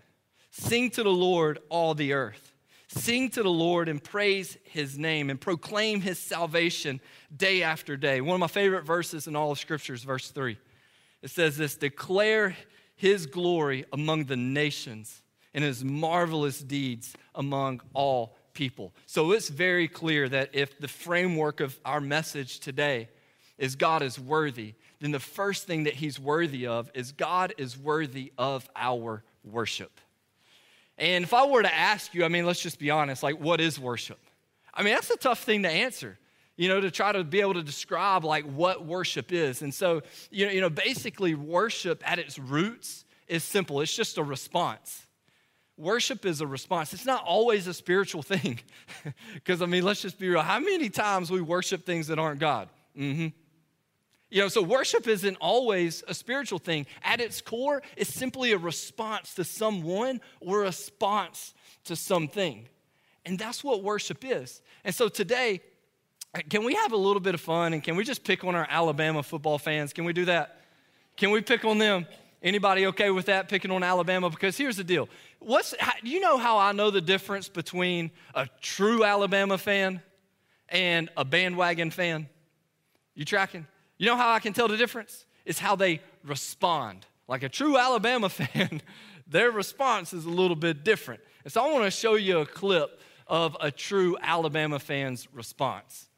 Sing 0.51 0.91
to 0.91 1.05
the 1.05 1.09
Lord, 1.09 1.61
all 1.69 1.95
the 1.95 2.15
earth. 2.15 2.50
Sing 2.93 3.31
to 3.31 3.45
the 3.45 3.51
Lord 3.51 3.89
and 3.89 4.03
praise 4.03 4.59
his 4.65 4.99
name 4.99 5.31
and 5.31 5.41
proclaim 5.41 6.01
his 6.01 6.19
salvation 6.19 7.01
day 7.35 7.63
after 7.63 7.97
day. 7.97 8.21
One 8.21 8.35
of 8.35 8.41
my 8.41 8.49
favorite 8.49 8.83
verses 8.85 9.29
in 9.29 9.37
all 9.37 9.53
of 9.53 9.61
Scripture 9.61 9.95
is 9.95 10.03
verse 10.03 10.33
3. 10.33 10.59
It 11.23 11.31
says 11.31 11.57
this 11.57 11.77
Declare 11.77 12.57
his 12.97 13.27
glory 13.27 13.85
among 13.93 14.25
the 14.25 14.37
nations 14.37 15.23
and 15.55 15.63
his 15.63 15.85
marvelous 15.85 16.59
deeds 16.59 17.15
among 17.37 17.81
all 17.95 18.37
people. 18.55 18.93
So 19.07 19.31
it's 19.31 19.51
very 19.51 19.87
clear 19.87 20.29
that 20.29 20.51
if 20.53 20.77
the 20.81 20.89
framework 20.89 21.61
of 21.61 21.79
our 21.85 22.01
message 22.01 22.59
today 22.59 23.09
is 23.57 23.77
God 23.77 24.03
is 24.03 24.19
worthy, 24.19 24.75
then 24.99 25.13
the 25.13 25.21
first 25.21 25.65
thing 25.65 25.85
that 25.85 25.95
he's 25.95 26.19
worthy 26.19 26.67
of 26.67 26.91
is 26.93 27.13
God 27.13 27.55
is 27.57 27.79
worthy 27.79 28.33
of 28.37 28.69
our 28.75 29.23
worship. 29.45 30.01
And 31.01 31.25
if 31.25 31.33
I 31.33 31.47
were 31.47 31.63
to 31.63 31.75
ask 31.75 32.15
you, 32.15 32.27
I 32.27 32.29
mean, 32.29 32.45
let's 32.45 32.61
just 32.61 32.79
be 32.79 32.91
honest, 32.91 33.23
like, 33.23 33.41
what 33.41 33.59
is 33.59 33.81
worship? 33.81 34.21
I 34.75 34.83
mean, 34.83 34.93
that's 34.93 35.11
a 35.11 35.17
tough 35.17 35.43
thing 35.43 35.63
to 35.63 35.71
answer, 35.71 36.19
you 36.57 36.69
know, 36.69 36.79
to 36.79 36.91
try 36.91 37.11
to 37.11 37.25
be 37.25 37.41
able 37.41 37.55
to 37.55 37.63
describe 37.63 38.23
like 38.23 38.45
what 38.45 38.85
worship 38.85 39.33
is. 39.33 39.63
And 39.63 39.73
so, 39.75 40.03
you 40.31 40.45
know, 40.45 40.53
you 40.53 40.61
know 40.61 40.69
basically, 40.69 41.35
worship 41.35 42.03
at 42.09 42.19
its 42.19 42.39
roots 42.39 43.07
is 43.27 43.43
simple 43.43 43.81
it's 43.81 43.97
just 43.97 44.19
a 44.19 44.23
response. 44.23 45.07
Worship 45.79 46.27
is 46.27 46.43
a 46.43 46.47
response. 46.47 46.93
It's 46.93 47.07
not 47.07 47.25
always 47.25 47.67
a 47.67 47.73
spiritual 47.73 48.23
thing. 48.35 48.61
Because, 49.35 49.63
I 49.63 49.67
mean, 49.67 49.83
let's 49.83 50.03
just 50.03 50.19
be 50.19 50.29
real. 50.29 50.43
How 50.43 50.61
many 50.61 50.91
times 50.91 51.31
we 51.31 51.41
worship 51.41 51.87
things 51.87 52.09
that 52.09 52.19
aren't 52.19 52.41
God? 52.41 52.69
Mm 52.97 53.17
hmm. 53.17 53.27
You 54.31 54.43
know, 54.43 54.49
so 54.49 54.63
worship 54.63 55.09
isn't 55.09 55.37
always 55.41 56.05
a 56.07 56.15
spiritual 56.15 56.61
thing. 56.61 56.87
At 57.03 57.21
its 57.21 57.41
core, 57.41 57.83
it's 57.97 58.15
simply 58.15 58.53
a 58.53 58.59
response 58.59 59.35
to 59.35 59.45
someone 59.45 60.21
or 60.41 60.63
a 60.63 60.65
response 60.67 61.53
to 61.85 61.97
something. 61.97 62.69
And 63.27 63.39
that's 63.39 63.65
what 63.65 63.83
worship 63.83 64.25
is. 64.25 64.63
And 64.85 64.95
so 64.95 65.09
today, 65.09 65.61
can 66.49 66.65
we 66.65 66.75
have 66.75 66.93
a 66.93 66.97
little 66.97 67.21
bit 67.21 67.35
of 67.35 67.41
fun 67.41 67.73
and 67.73 67.83
can 67.83 67.97
we 67.97 68.05
just 68.05 68.23
pick 68.23 68.45
on 68.45 68.55
our 68.55 68.67
Alabama 68.71 69.23
football 69.23 69.59
fans? 69.59 69.93
Can 69.93 70.05
we 70.05 70.13
do 70.13 70.25
that? 70.27 70.61
Can 71.17 71.33
we 71.33 71.41
pick 71.41 71.65
on 71.65 71.79
them? 71.79 72.07
Anybody 72.43 72.87
okay 72.87 73.11
with 73.11 73.27
that, 73.27 73.49
picking 73.49 73.71
on 73.71 73.83
Alabama? 73.83 74.31
Because 74.31 74.57
here's 74.57 74.77
the 74.77 74.85
deal. 74.85 75.09
What's, 75.41 75.75
do 76.03 76.09
you 76.09 76.21
know 76.21 76.39
how 76.39 76.57
I 76.57 76.73
know 76.73 76.91
the 76.91 77.01
difference 77.01 77.49
between 77.49 78.11
a 78.35 78.49
true 78.63 79.05
Alabama 79.05 79.59
fan 79.59 80.01
and 80.69 81.11
a 81.17 81.25
bandwagon 81.25 81.91
fan? 81.91 82.29
You 83.15 83.27
tracking? 83.27 83.67
You 84.01 84.07
know 84.07 84.17
how 84.17 84.33
I 84.33 84.39
can 84.39 84.55
tell 84.55 84.67
the 84.67 84.79
difference? 84.79 85.27
It's 85.45 85.59
how 85.59 85.77
they 85.77 86.01
respond. 86.25 87.05
Like 87.29 87.43
a 87.43 87.51
true 87.51 87.77
Alabama 87.77 88.29
fan, 88.31 88.81
their 89.27 89.51
response 89.51 90.15
is 90.15 90.25
a 90.25 90.31
little 90.31 90.57
bit 90.57 90.85
different. 90.85 91.21
And 91.45 91.53
so 91.53 91.63
I 91.63 91.71
want 91.71 91.85
to 91.85 91.91
show 91.91 92.15
you 92.15 92.39
a 92.39 92.47
clip 92.47 92.99
of 93.27 93.59
a 93.61 93.71
true 93.71 94.17
Alabama 94.23 94.79
fan's 94.79 95.29
response. 95.35 96.09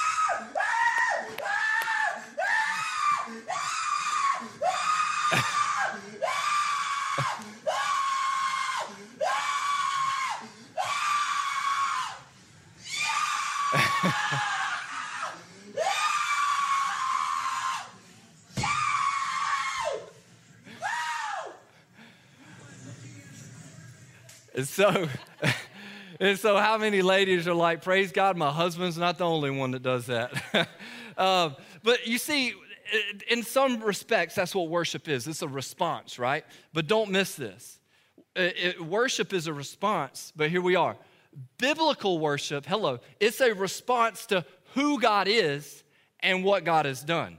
and 24.54 24.68
so, 24.68 25.08
and 26.20 26.38
so, 26.38 26.58
how 26.58 26.76
many 26.78 27.02
ladies 27.02 27.48
are 27.48 27.54
like, 27.54 27.82
praise 27.82 28.12
God, 28.12 28.36
my 28.36 28.50
husband's 28.50 28.98
not 28.98 29.18
the 29.18 29.24
only 29.24 29.50
one 29.50 29.70
that 29.72 29.82
does 29.82 30.06
that. 30.06 30.68
uh, 31.16 31.50
but 31.82 32.06
you 32.06 32.18
see, 32.18 32.54
in 33.28 33.42
some 33.42 33.82
respects, 33.82 34.34
that's 34.34 34.54
what 34.54 34.68
worship 34.68 35.08
is. 35.08 35.26
It's 35.26 35.42
a 35.42 35.48
response, 35.48 36.18
right? 36.18 36.44
But 36.72 36.86
don't 36.86 37.10
miss 37.10 37.34
this. 37.34 37.80
It, 38.34 38.56
it, 38.58 38.84
worship 38.84 39.32
is 39.32 39.46
a 39.46 39.52
response, 39.52 40.32
but 40.36 40.50
here 40.50 40.60
we 40.60 40.76
are. 40.76 40.96
Biblical 41.58 42.18
worship, 42.18 42.66
hello, 42.66 43.00
it's 43.20 43.40
a 43.40 43.52
response 43.52 44.26
to 44.26 44.44
who 44.74 45.00
God 45.00 45.28
is 45.28 45.84
and 46.20 46.44
what 46.44 46.64
God 46.64 46.86
has 46.86 47.02
done. 47.02 47.38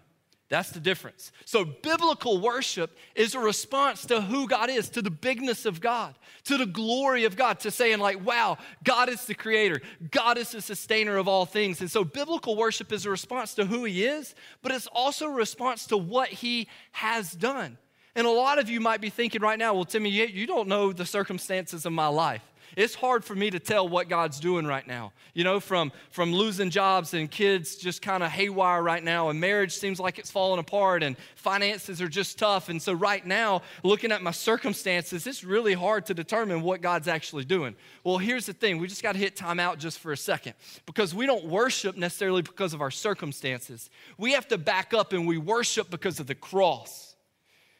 That's 0.49 0.69
the 0.69 0.79
difference. 0.79 1.33
So, 1.43 1.65
biblical 1.65 2.39
worship 2.39 2.97
is 3.15 3.35
a 3.35 3.39
response 3.39 4.05
to 4.05 4.21
who 4.21 4.47
God 4.47 4.69
is, 4.69 4.89
to 4.91 5.01
the 5.01 5.11
bigness 5.11 5.65
of 5.65 5.81
God, 5.81 6.15
to 6.45 6.57
the 6.57 6.65
glory 6.65 7.25
of 7.25 7.35
God, 7.35 7.59
to 7.61 7.71
saying, 7.71 7.99
like, 7.99 8.25
wow, 8.25 8.57
God 8.83 9.09
is 9.09 9.25
the 9.25 9.35
creator, 9.35 9.81
God 10.09 10.37
is 10.37 10.51
the 10.51 10.61
sustainer 10.61 11.17
of 11.17 11.27
all 11.27 11.45
things. 11.45 11.81
And 11.81 11.91
so, 11.91 12.05
biblical 12.05 12.55
worship 12.55 12.93
is 12.93 13.05
a 13.05 13.09
response 13.09 13.55
to 13.55 13.65
who 13.65 13.83
He 13.83 14.05
is, 14.05 14.35
but 14.61 14.71
it's 14.71 14.87
also 14.87 15.27
a 15.27 15.33
response 15.33 15.85
to 15.87 15.97
what 15.97 16.29
He 16.29 16.69
has 16.93 17.33
done. 17.33 17.77
And 18.15 18.25
a 18.25 18.31
lot 18.31 18.57
of 18.57 18.69
you 18.69 18.79
might 18.79 19.01
be 19.01 19.09
thinking 19.09 19.41
right 19.41 19.59
now, 19.59 19.73
well, 19.73 19.85
Timmy, 19.85 20.09
you 20.09 20.47
don't 20.47 20.69
know 20.69 20.93
the 20.93 21.05
circumstances 21.05 21.85
of 21.85 21.91
my 21.91 22.07
life. 22.07 22.41
It's 22.75 22.95
hard 22.95 23.23
for 23.23 23.33
me 23.33 23.49
to 23.49 23.59
tell 23.59 23.87
what 23.87 24.09
God's 24.09 24.39
doing 24.39 24.65
right 24.65 24.85
now. 24.85 25.13
You 25.33 25.43
know, 25.43 25.59
from, 25.59 25.91
from 26.11 26.33
losing 26.33 26.69
jobs 26.69 27.13
and 27.13 27.29
kids 27.29 27.75
just 27.75 28.01
kind 28.01 28.23
of 28.23 28.29
haywire 28.29 28.83
right 28.83 29.03
now, 29.03 29.29
and 29.29 29.39
marriage 29.39 29.73
seems 29.73 29.99
like 29.99 30.19
it's 30.19 30.29
falling 30.29 30.59
apart, 30.59 31.03
and 31.03 31.15
finances 31.35 32.01
are 32.01 32.07
just 32.07 32.37
tough. 32.37 32.69
And 32.69 32.81
so, 32.81 32.93
right 32.93 33.25
now, 33.25 33.61
looking 33.83 34.11
at 34.11 34.21
my 34.21 34.31
circumstances, 34.31 35.25
it's 35.25 35.43
really 35.43 35.73
hard 35.73 36.05
to 36.07 36.13
determine 36.13 36.61
what 36.61 36.81
God's 36.81 37.07
actually 37.07 37.45
doing. 37.45 37.75
Well, 38.03 38.17
here's 38.17 38.45
the 38.45 38.53
thing 38.53 38.79
we 38.79 38.87
just 38.87 39.03
got 39.03 39.13
to 39.13 39.19
hit 39.19 39.35
time 39.35 39.59
out 39.59 39.79
just 39.79 39.99
for 39.99 40.11
a 40.11 40.17
second 40.17 40.53
because 40.85 41.15
we 41.15 41.25
don't 41.25 41.45
worship 41.45 41.95
necessarily 41.95 42.41
because 42.41 42.73
of 42.73 42.81
our 42.81 42.91
circumstances. 42.91 43.89
We 44.17 44.33
have 44.33 44.47
to 44.49 44.57
back 44.57 44.93
up 44.93 45.13
and 45.13 45.27
we 45.27 45.37
worship 45.37 45.89
because 45.89 46.19
of 46.19 46.27
the 46.27 46.35
cross. 46.35 47.15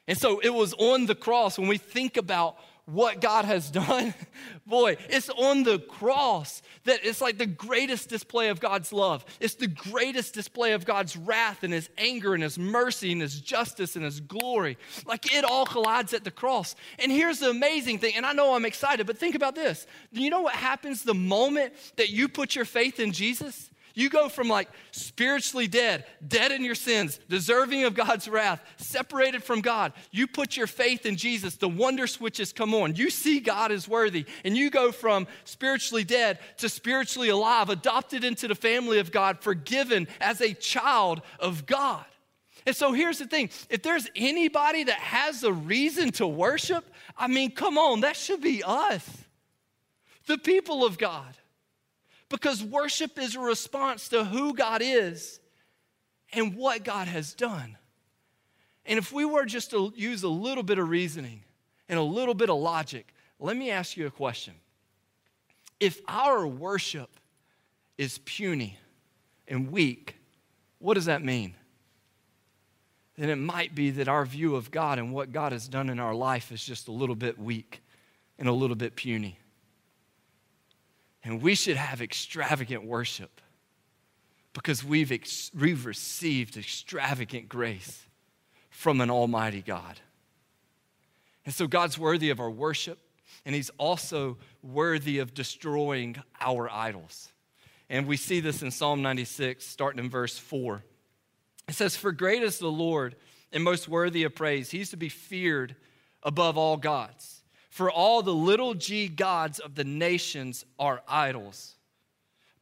And 0.08 0.18
so, 0.18 0.40
it 0.40 0.54
was 0.54 0.74
on 0.74 1.06
the 1.06 1.16
cross 1.16 1.60
when 1.60 1.68
we 1.68 1.78
think 1.78 2.18
about 2.18 2.58
what 2.88 3.20
God 3.20 3.44
has 3.44 3.70
done, 3.70 4.14
boy, 4.66 4.96
it's 5.10 5.30
on 5.30 5.64
the 5.64 5.78
cross 5.78 6.62
that 6.86 7.02
it's 7.04 7.20
like 7.20 7.38
the 7.38 7.46
greatest 7.46 8.08
display 8.08 8.48
of 8.48 8.62
God's 8.62 8.94
love. 8.94 9.26
It's 9.42 9.56
the 9.56 9.68
greatest 9.68 10.34
display 10.34 10.72
of 10.72 10.86
God's 10.86 11.18
wrath 11.18 11.64
and 11.64 11.74
His 11.74 11.90
anger 11.98 12.34
and 12.34 12.42
His 12.42 12.58
mercy 12.58 13.12
and 13.12 13.22
His 13.22 13.42
justice 13.42 13.98
and 13.98 14.06
His 14.06 14.22
glory. 14.22 14.78
Like 15.06 15.36
it 15.36 15.44
all 15.44 15.66
collides 15.66 16.14
at 16.14 16.24
the 16.24 16.32
cross. 16.32 16.76
And 16.98 17.12
here's 17.12 17.40
the 17.40 17.50
amazing 17.50 18.00
thing, 18.00 18.14
and 18.16 18.26
I 18.26 18.32
know 18.32 18.56
I'm 18.56 18.66
excited, 18.66 19.06
but 19.06 19.18
think 19.18 19.36
about 19.36 19.54
this. 19.54 19.86
Do 20.14 20.24
you 20.24 20.30
know 20.30 20.42
what 20.42 20.56
happens 20.56 21.04
the 21.04 21.14
moment 21.14 21.74
that 21.98 22.10
you 22.10 22.30
put 22.30 22.56
your 22.56 22.66
faith 22.66 23.02
in 23.02 23.12
Jesus? 23.12 23.70
You 23.98 24.12
go 24.12 24.30
from 24.30 24.48
like 24.48 24.70
spiritually 24.92 25.68
dead, 25.68 26.06
dead 26.26 26.52
in 26.52 26.64
your 26.64 26.76
sins, 26.76 27.20
deserving 27.30 27.84
of 27.86 27.96
God's 27.96 28.30
wrath, 28.30 28.62
separated 28.78 29.44
from 29.44 29.62
God. 29.62 29.92
You 30.12 30.28
put 30.28 30.56
your 30.56 30.68
faith 30.68 31.08
in 31.08 31.16
Jesus, 31.16 31.56
the 31.56 31.68
wonder 31.68 32.06
switches 32.06 32.54
come 32.54 32.76
on. 32.76 32.94
You 32.94 33.10
see 33.10 33.40
God 33.40 33.72
is 33.72 33.88
worthy, 33.88 34.28
and 34.46 34.56
you 34.56 34.70
go 34.70 34.92
from 34.92 35.26
spiritually 35.46 36.04
dead 36.04 36.38
to 36.58 36.70
spiritually 36.70 37.30
alive, 37.30 37.72
adopted 37.72 38.24
into 38.24 38.48
the 38.48 38.54
family 38.54 39.00
of 39.00 39.12
God, 39.12 39.40
forgiven 39.40 40.08
as 40.22 40.42
a 40.42 40.54
child 40.54 41.24
of 41.40 41.66
God. 41.66 42.06
And 42.68 42.76
so 42.76 42.94
here's 42.94 43.18
the 43.18 43.26
thing 43.26 43.50
if 43.68 43.82
there's 43.82 44.08
anybody 44.16 44.84
that 44.84 45.00
has 45.00 45.44
a 45.44 45.52
reason 45.52 46.12
to 46.14 46.28
worship, 46.28 46.86
I 47.18 47.28
mean, 47.28 47.50
come 47.50 47.80
on, 47.80 48.02
that 48.02 48.16
should 48.16 48.42
be 48.42 48.62
us, 48.64 49.10
the 50.28 50.38
people 50.38 50.86
of 50.86 51.00
God. 51.00 51.36
Because 52.30 52.64
worship 52.64 53.18
is 53.18 53.36
a 53.36 53.40
response 53.40 54.10
to 54.10 54.26
who 54.26 54.54
God 54.54 54.82
is 54.84 55.40
and 56.34 56.56
what 56.56 56.84
God 56.84 57.08
has 57.08 57.34
done. 57.34 57.78
And 58.86 58.98
if 58.98 59.12
we 59.12 59.26
were 59.26 59.46
just 59.46 59.72
to 59.72 59.94
use 59.96 60.24
a 60.24 60.30
little 60.30 60.64
bit 60.64 60.78
of 60.78 60.90
reasoning 60.90 61.44
and 61.90 62.00
a 62.00 62.04
little 62.04 62.34
bit 62.34 62.50
of 62.50 62.58
logic, 62.58 63.14
let 63.40 63.56
me 63.56 63.70
ask 63.70 63.98
you 63.98 64.08
a 64.08 64.12
question. 64.12 64.54
If 65.80 66.02
our 66.08 66.48
worship 66.48 67.10
is 67.98 68.18
puny 68.20 68.78
and 69.48 69.72
weak, 69.72 70.16
what 70.80 70.96
does 70.96 71.06
that 71.06 71.24
mean? 71.24 71.56
Then 73.18 73.30
it 73.30 73.38
might 73.38 73.74
be 73.74 73.92
that 73.92 74.08
our 74.08 74.26
view 74.26 74.56
of 74.56 74.70
God 74.70 75.00
and 75.00 75.12
what 75.12 75.32
God 75.32 75.52
has 75.52 75.68
done 75.68 75.90
in 75.90 76.00
our 76.00 76.14
life 76.14 76.52
is 76.52 76.64
just 76.64 76.88
a 76.88 76.92
little 76.92 77.16
bit 77.16 77.40
weak 77.40 77.82
and 78.38 78.48
a 78.48 78.52
little 78.52 78.76
bit 78.76 78.96
puny. 78.96 79.40
And 81.28 81.42
we 81.42 81.56
should 81.56 81.76
have 81.76 82.02
extravagant 82.02 82.86
worship 82.86 83.42
because 84.54 84.82
we've, 84.82 85.12
ex- 85.12 85.52
we've 85.54 85.86
received 85.86 86.56
extravagant 86.56 87.50
grace 87.50 88.06
from 88.70 89.02
an 89.02 89.12
almighty 89.12 89.62
God. 89.62 90.00
And 91.44 91.54
so 91.54 91.68
God's 91.68 91.98
worthy 91.98 92.30
of 92.30 92.40
our 92.40 92.50
worship, 92.50 92.98
and 93.46 93.54
He's 93.54 93.70
also 93.78 94.38
worthy 94.64 95.20
of 95.20 95.34
destroying 95.34 96.16
our 96.40 96.72
idols. 96.72 97.34
And 97.90 98.08
we 98.08 98.16
see 98.16 98.40
this 98.40 98.62
in 98.62 98.72
Psalm 98.72 99.02
96, 99.02 99.66
starting 99.66 100.00
in 100.00 100.10
verse 100.10 100.38
4. 100.38 100.82
It 101.68 101.76
says, 101.76 101.98
For 101.98 102.14
great 102.14 102.42
is 102.42 102.58
the 102.58 102.72
Lord 102.72 103.18
and 103.52 103.66
most 103.66 103.90
worthy 103.90 104.24
of 104.24 104.34
praise. 104.34 104.72
He's 104.72 104.92
to 104.92 104.98
be 104.98 105.10
feared 105.10 105.76
above 106.24 106.58
all 106.58 106.78
gods. 106.78 107.37
For 107.78 107.92
all 107.92 108.24
the 108.24 108.34
little 108.34 108.74
g 108.74 109.08
gods 109.08 109.60
of 109.60 109.76
the 109.76 109.84
nations 109.84 110.66
are 110.80 111.04
idols, 111.08 111.76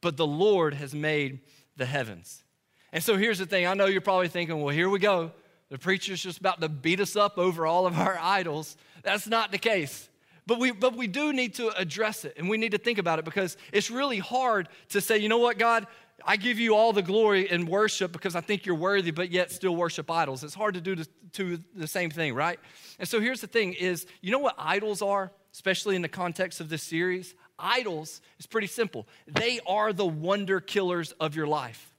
but 0.02 0.18
the 0.18 0.26
Lord 0.26 0.74
has 0.74 0.94
made 0.94 1.40
the 1.74 1.86
heavens. 1.86 2.44
And 2.92 3.02
so 3.02 3.16
here's 3.16 3.38
the 3.38 3.46
thing 3.46 3.66
I 3.66 3.72
know 3.72 3.86
you're 3.86 4.02
probably 4.02 4.28
thinking, 4.28 4.60
well, 4.60 4.74
here 4.74 4.90
we 4.90 4.98
go. 4.98 5.32
The 5.70 5.78
preacher's 5.78 6.22
just 6.22 6.40
about 6.40 6.60
to 6.60 6.68
beat 6.68 7.00
us 7.00 7.16
up 7.16 7.38
over 7.38 7.66
all 7.66 7.86
of 7.86 7.98
our 7.98 8.18
idols. 8.20 8.76
That's 9.04 9.26
not 9.26 9.52
the 9.52 9.58
case. 9.58 10.10
But 10.46 10.58
we, 10.58 10.72
but 10.72 10.94
we 10.94 11.06
do 11.06 11.32
need 11.32 11.54
to 11.54 11.70
address 11.78 12.26
it 12.26 12.34
and 12.36 12.50
we 12.50 12.58
need 12.58 12.72
to 12.72 12.78
think 12.78 12.98
about 12.98 13.18
it 13.18 13.24
because 13.24 13.56
it's 13.72 13.90
really 13.90 14.18
hard 14.18 14.68
to 14.90 15.00
say, 15.00 15.16
you 15.16 15.30
know 15.30 15.38
what, 15.38 15.56
God, 15.56 15.86
I 16.24 16.36
give 16.36 16.58
you 16.58 16.74
all 16.74 16.92
the 16.92 17.02
glory 17.02 17.50
and 17.50 17.68
worship 17.68 18.12
because 18.12 18.34
I 18.34 18.40
think 18.40 18.64
you're 18.64 18.74
worthy, 18.74 19.10
but 19.10 19.30
yet 19.30 19.50
still 19.50 19.76
worship 19.76 20.10
idols. 20.10 20.42
It's 20.42 20.54
hard 20.54 20.74
to 20.74 20.80
do 20.80 20.96
the, 20.96 21.06
to 21.32 21.58
the 21.74 21.86
same 21.86 22.10
thing, 22.10 22.34
right? 22.34 22.58
And 22.98 23.08
so 23.08 23.20
here's 23.20 23.40
the 23.40 23.46
thing 23.46 23.74
is, 23.74 24.06
you 24.22 24.32
know 24.32 24.38
what 24.38 24.54
idols 24.58 25.02
are, 25.02 25.30
especially 25.52 25.94
in 25.94 26.02
the 26.02 26.08
context 26.08 26.60
of 26.60 26.68
this 26.68 26.82
series? 26.82 27.34
Idols 27.58 28.20
is 28.38 28.46
pretty 28.46 28.66
simple. 28.66 29.06
They 29.26 29.60
are 29.66 29.92
the 29.92 30.06
wonder 30.06 30.60
killers 30.60 31.12
of 31.12 31.36
your 31.36 31.46
life. 31.46 31.92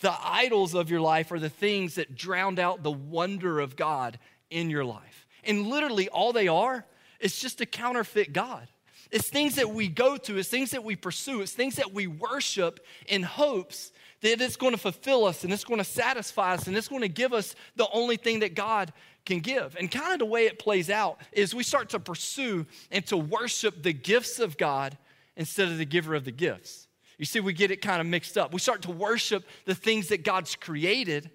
The 0.00 0.14
idols 0.22 0.74
of 0.74 0.90
your 0.90 1.00
life 1.00 1.30
are 1.30 1.38
the 1.38 1.50
things 1.50 1.96
that 1.96 2.14
drowned 2.14 2.58
out 2.58 2.82
the 2.82 2.90
wonder 2.90 3.60
of 3.60 3.76
God 3.76 4.18
in 4.48 4.70
your 4.70 4.84
life. 4.84 5.26
And 5.44 5.66
literally 5.66 6.08
all 6.08 6.32
they 6.32 6.48
are 6.48 6.86
is 7.20 7.38
just 7.38 7.60
a 7.60 7.66
counterfeit 7.66 8.32
God. 8.32 8.68
It's 9.10 9.28
things 9.28 9.56
that 9.56 9.70
we 9.70 9.88
go 9.88 10.16
to, 10.16 10.38
it's 10.38 10.48
things 10.48 10.70
that 10.70 10.84
we 10.84 10.94
pursue, 10.94 11.40
it's 11.40 11.52
things 11.52 11.76
that 11.76 11.92
we 11.92 12.06
worship 12.06 12.80
in 13.06 13.22
hopes 13.22 13.92
that 14.20 14.40
it's 14.40 14.56
going 14.56 14.72
to 14.72 14.78
fulfill 14.78 15.24
us 15.24 15.44
and 15.44 15.52
it's 15.52 15.64
going 15.64 15.78
to 15.78 15.84
satisfy 15.84 16.54
us 16.54 16.66
and 16.66 16.76
it's 16.76 16.88
going 16.88 17.02
to 17.02 17.08
give 17.08 17.32
us 17.32 17.54
the 17.76 17.88
only 17.92 18.16
thing 18.16 18.40
that 18.40 18.54
God 18.54 18.92
can 19.24 19.40
give. 19.40 19.76
And 19.78 19.90
kind 19.90 20.12
of 20.12 20.18
the 20.18 20.26
way 20.26 20.46
it 20.46 20.58
plays 20.58 20.90
out 20.90 21.20
is 21.32 21.54
we 21.54 21.62
start 21.62 21.90
to 21.90 22.00
pursue 22.00 22.66
and 22.90 23.04
to 23.06 23.16
worship 23.16 23.82
the 23.82 23.92
gifts 23.92 24.38
of 24.38 24.56
God 24.56 24.96
instead 25.36 25.68
of 25.68 25.78
the 25.78 25.84
giver 25.84 26.14
of 26.14 26.24
the 26.24 26.32
gifts. 26.32 26.86
You 27.18 27.24
see, 27.24 27.40
we 27.40 27.52
get 27.52 27.70
it 27.70 27.82
kind 27.82 28.00
of 28.00 28.06
mixed 28.06 28.38
up. 28.38 28.52
We 28.52 28.60
start 28.60 28.82
to 28.82 28.90
worship 28.90 29.44
the 29.64 29.74
things 29.74 30.08
that 30.08 30.24
God's 30.24 30.54
created 30.54 31.30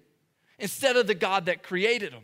instead 0.58 0.96
of 0.96 1.06
the 1.06 1.14
God 1.14 1.46
that 1.46 1.62
created 1.62 2.12
them. 2.12 2.22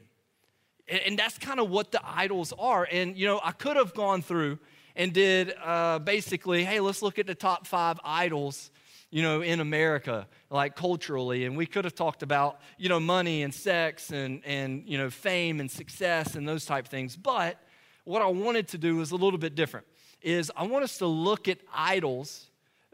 And 0.89 1.19
that's 1.19 1.39
kind 1.39 1.61
of 1.61 1.71
what 1.71 1.93
the 1.93 2.01
idols 2.05 2.53
are. 2.59 2.89
And, 2.91 3.17
you 3.17 3.27
know, 3.27 3.41
I 3.43 3.53
could 3.53 3.77
have 3.77 3.95
gone 3.95 4.21
through 4.21 4.59
and 4.97 5.13
did 5.13 5.55
uh, 5.63 5.99
basically, 5.99 6.65
hey, 6.65 6.81
let's 6.81 7.03
look 7.03 7.19
at 7.19 7.27
the 7.27 7.35
top 7.35 7.67
five 7.67 7.99
idols, 8.05 8.71
you 9.11 9.23
know, 9.23 9.43
in 9.43 9.61
America, 9.61 10.27
like 10.51 10.77
culturally. 10.77 11.45
And 11.45 11.57
we 11.57 11.67
could 11.67 11.85
have 11.85 11.95
talked 11.95 12.23
about, 12.23 12.61
you 12.79 12.89
know, 12.89 13.01
money 13.01 13.43
and 13.43 13.53
sex 13.55 14.11
and, 14.11 14.43
and 14.45 14.85
you 14.87 14.99
know, 14.99 15.11
fame 15.11 15.61
and 15.61 15.71
success 15.71 16.35
and 16.35 16.49
those 16.49 16.65
type 16.65 16.89
things. 16.89 17.17
But 17.17 17.59
what 18.05 18.23
I 18.23 18.27
wanted 18.27 18.69
to 18.69 18.79
do 18.79 18.97
was 18.97 19.11
a 19.11 19.17
little 19.17 19.39
bit 19.39 19.55
different, 19.55 19.87
is 20.21 20.51
I 20.57 20.65
want 20.67 20.85
us 20.85 20.99
to 20.99 21.07
look 21.07 21.49
at 21.49 21.59
idols 21.73 22.51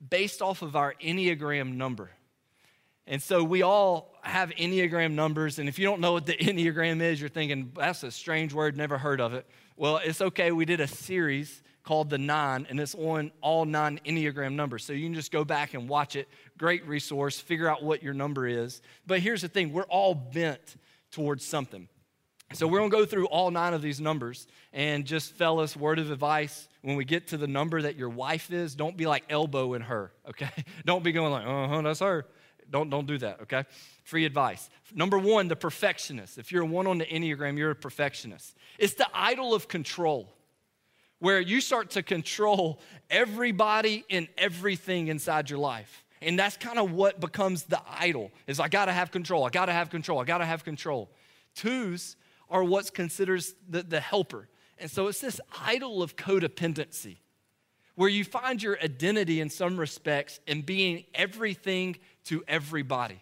based 0.08 0.42
off 0.42 0.62
of 0.62 0.76
our 0.76 0.94
Enneagram 1.02 1.74
number. 1.74 2.10
And 3.06 3.22
so 3.22 3.42
we 3.42 3.62
all 3.62 4.14
have 4.20 4.50
Enneagram 4.50 5.12
numbers. 5.12 5.58
And 5.58 5.68
if 5.68 5.78
you 5.78 5.86
don't 5.86 6.00
know 6.00 6.12
what 6.12 6.26
the 6.26 6.34
Enneagram 6.40 7.00
is, 7.00 7.20
you're 7.20 7.30
thinking, 7.30 7.72
that's 7.74 8.02
a 8.02 8.10
strange 8.10 8.52
word, 8.52 8.76
never 8.76 8.98
heard 8.98 9.20
of 9.20 9.32
it. 9.32 9.46
Well, 9.76 9.98
it's 10.04 10.20
okay. 10.20 10.52
We 10.52 10.66
did 10.66 10.80
a 10.80 10.86
series 10.86 11.62
called 11.88 12.10
The 12.10 12.18
Nine, 12.18 12.66
and 12.68 12.78
it's 12.78 12.94
on 12.94 13.32
all 13.40 13.64
nine 13.64 13.98
Enneagram 14.04 14.52
numbers. 14.52 14.84
So 14.84 14.92
you 14.92 15.06
can 15.06 15.14
just 15.14 15.32
go 15.32 15.42
back 15.42 15.72
and 15.72 15.88
watch 15.88 16.16
it. 16.16 16.28
Great 16.58 16.86
resource, 16.86 17.40
figure 17.40 17.66
out 17.66 17.82
what 17.82 18.02
your 18.02 18.12
number 18.12 18.46
is. 18.46 18.82
But 19.06 19.20
here's 19.20 19.40
the 19.40 19.48
thing 19.48 19.72
we're 19.72 19.84
all 19.84 20.14
bent 20.14 20.76
towards 21.10 21.46
something. 21.46 21.88
So 22.52 22.66
we're 22.66 22.80
gonna 22.80 22.90
go 22.90 23.06
through 23.06 23.28
all 23.28 23.50
nine 23.50 23.72
of 23.72 23.80
these 23.80 24.02
numbers. 24.02 24.46
And 24.74 25.06
just, 25.06 25.32
fellas, 25.32 25.78
word 25.78 25.98
of 25.98 26.10
advice 26.10 26.68
when 26.82 26.94
we 26.94 27.06
get 27.06 27.28
to 27.28 27.38
the 27.38 27.46
number 27.46 27.80
that 27.80 27.96
your 27.96 28.10
wife 28.10 28.52
is, 28.52 28.74
don't 28.74 28.98
be 28.98 29.06
like 29.06 29.24
elbowing 29.30 29.80
her, 29.80 30.12
okay? 30.28 30.50
Don't 30.84 31.02
be 31.02 31.12
going 31.12 31.32
like, 31.32 31.46
uh 31.46 31.68
huh, 31.68 31.80
that's 31.80 32.00
her. 32.00 32.26
Don't, 32.70 32.90
don't 32.90 33.06
do 33.06 33.16
that, 33.16 33.40
okay? 33.44 33.64
Free 34.04 34.26
advice. 34.26 34.68
Number 34.94 35.18
one, 35.18 35.48
the 35.48 35.56
perfectionist. 35.56 36.36
If 36.36 36.52
you're 36.52 36.66
one 36.66 36.86
on 36.86 36.98
the 36.98 37.06
Enneagram, 37.06 37.56
you're 37.56 37.70
a 37.70 37.74
perfectionist. 37.74 38.54
It's 38.78 38.92
the 38.92 39.06
idol 39.14 39.54
of 39.54 39.68
control 39.68 40.34
where 41.18 41.40
you 41.40 41.60
start 41.60 41.90
to 41.90 42.02
control 42.02 42.80
everybody 43.10 44.04
and 44.10 44.28
everything 44.36 45.08
inside 45.08 45.50
your 45.50 45.58
life. 45.58 46.04
And 46.20 46.38
that's 46.38 46.56
kind 46.56 46.78
of 46.78 46.92
what 46.92 47.20
becomes 47.20 47.64
the 47.64 47.80
idol 47.88 48.30
is 48.46 48.60
I 48.60 48.68
gotta 48.68 48.92
have 48.92 49.10
control, 49.10 49.44
I 49.44 49.50
gotta 49.50 49.72
have 49.72 49.90
control, 49.90 50.20
I 50.20 50.24
gotta 50.24 50.46
have 50.46 50.64
control. 50.64 51.10
Twos 51.54 52.16
are 52.50 52.64
what's 52.64 52.90
considered 52.90 53.44
the, 53.68 53.82
the 53.82 54.00
helper. 54.00 54.48
And 54.78 54.90
so 54.90 55.08
it's 55.08 55.20
this 55.20 55.40
idol 55.64 56.02
of 56.02 56.16
codependency 56.16 57.18
where 57.94 58.08
you 58.08 58.24
find 58.24 58.62
your 58.62 58.78
identity 58.80 59.40
in 59.40 59.50
some 59.50 59.76
respects 59.76 60.38
in 60.46 60.62
being 60.62 61.04
everything 61.14 61.96
to 62.24 62.44
everybody. 62.46 63.20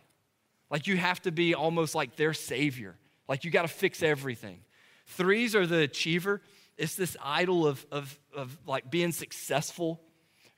Like 0.70 0.86
you 0.86 0.96
have 0.96 1.22
to 1.22 1.32
be 1.32 1.54
almost 1.54 1.94
like 1.94 2.16
their 2.16 2.34
savior. 2.34 2.96
Like 3.28 3.44
you 3.44 3.50
got 3.50 3.62
to 3.62 3.68
fix 3.68 4.02
everything. 4.02 4.60
Threes 5.06 5.54
are 5.54 5.66
the 5.66 5.82
achiever 5.82 6.42
it's 6.76 6.95
this 6.95 7.16
idol 7.23 7.66
of, 7.66 7.85
of, 7.90 8.18
of 8.35 8.56
like 8.66 8.90
being 8.90 9.12
successful. 9.12 10.00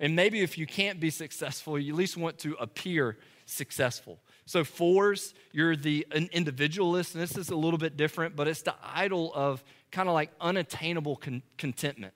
And 0.00 0.14
maybe 0.14 0.40
if 0.40 0.58
you 0.58 0.66
can't 0.66 1.00
be 1.00 1.10
successful, 1.10 1.78
you 1.78 1.92
at 1.92 1.98
least 1.98 2.16
want 2.16 2.38
to 2.40 2.54
appear 2.54 3.18
successful. 3.46 4.20
So, 4.46 4.64
fours, 4.64 5.34
you're 5.52 5.76
the 5.76 6.06
an 6.10 6.28
individualist, 6.32 7.14
and 7.14 7.22
this 7.22 7.36
is 7.36 7.50
a 7.50 7.56
little 7.56 7.78
bit 7.78 7.96
different, 7.96 8.36
but 8.36 8.48
it's 8.48 8.62
the 8.62 8.74
idol 8.82 9.32
of 9.34 9.62
kind 9.90 10.08
of 10.08 10.14
like 10.14 10.30
unattainable 10.40 11.16
con- 11.16 11.42
contentment. 11.56 12.14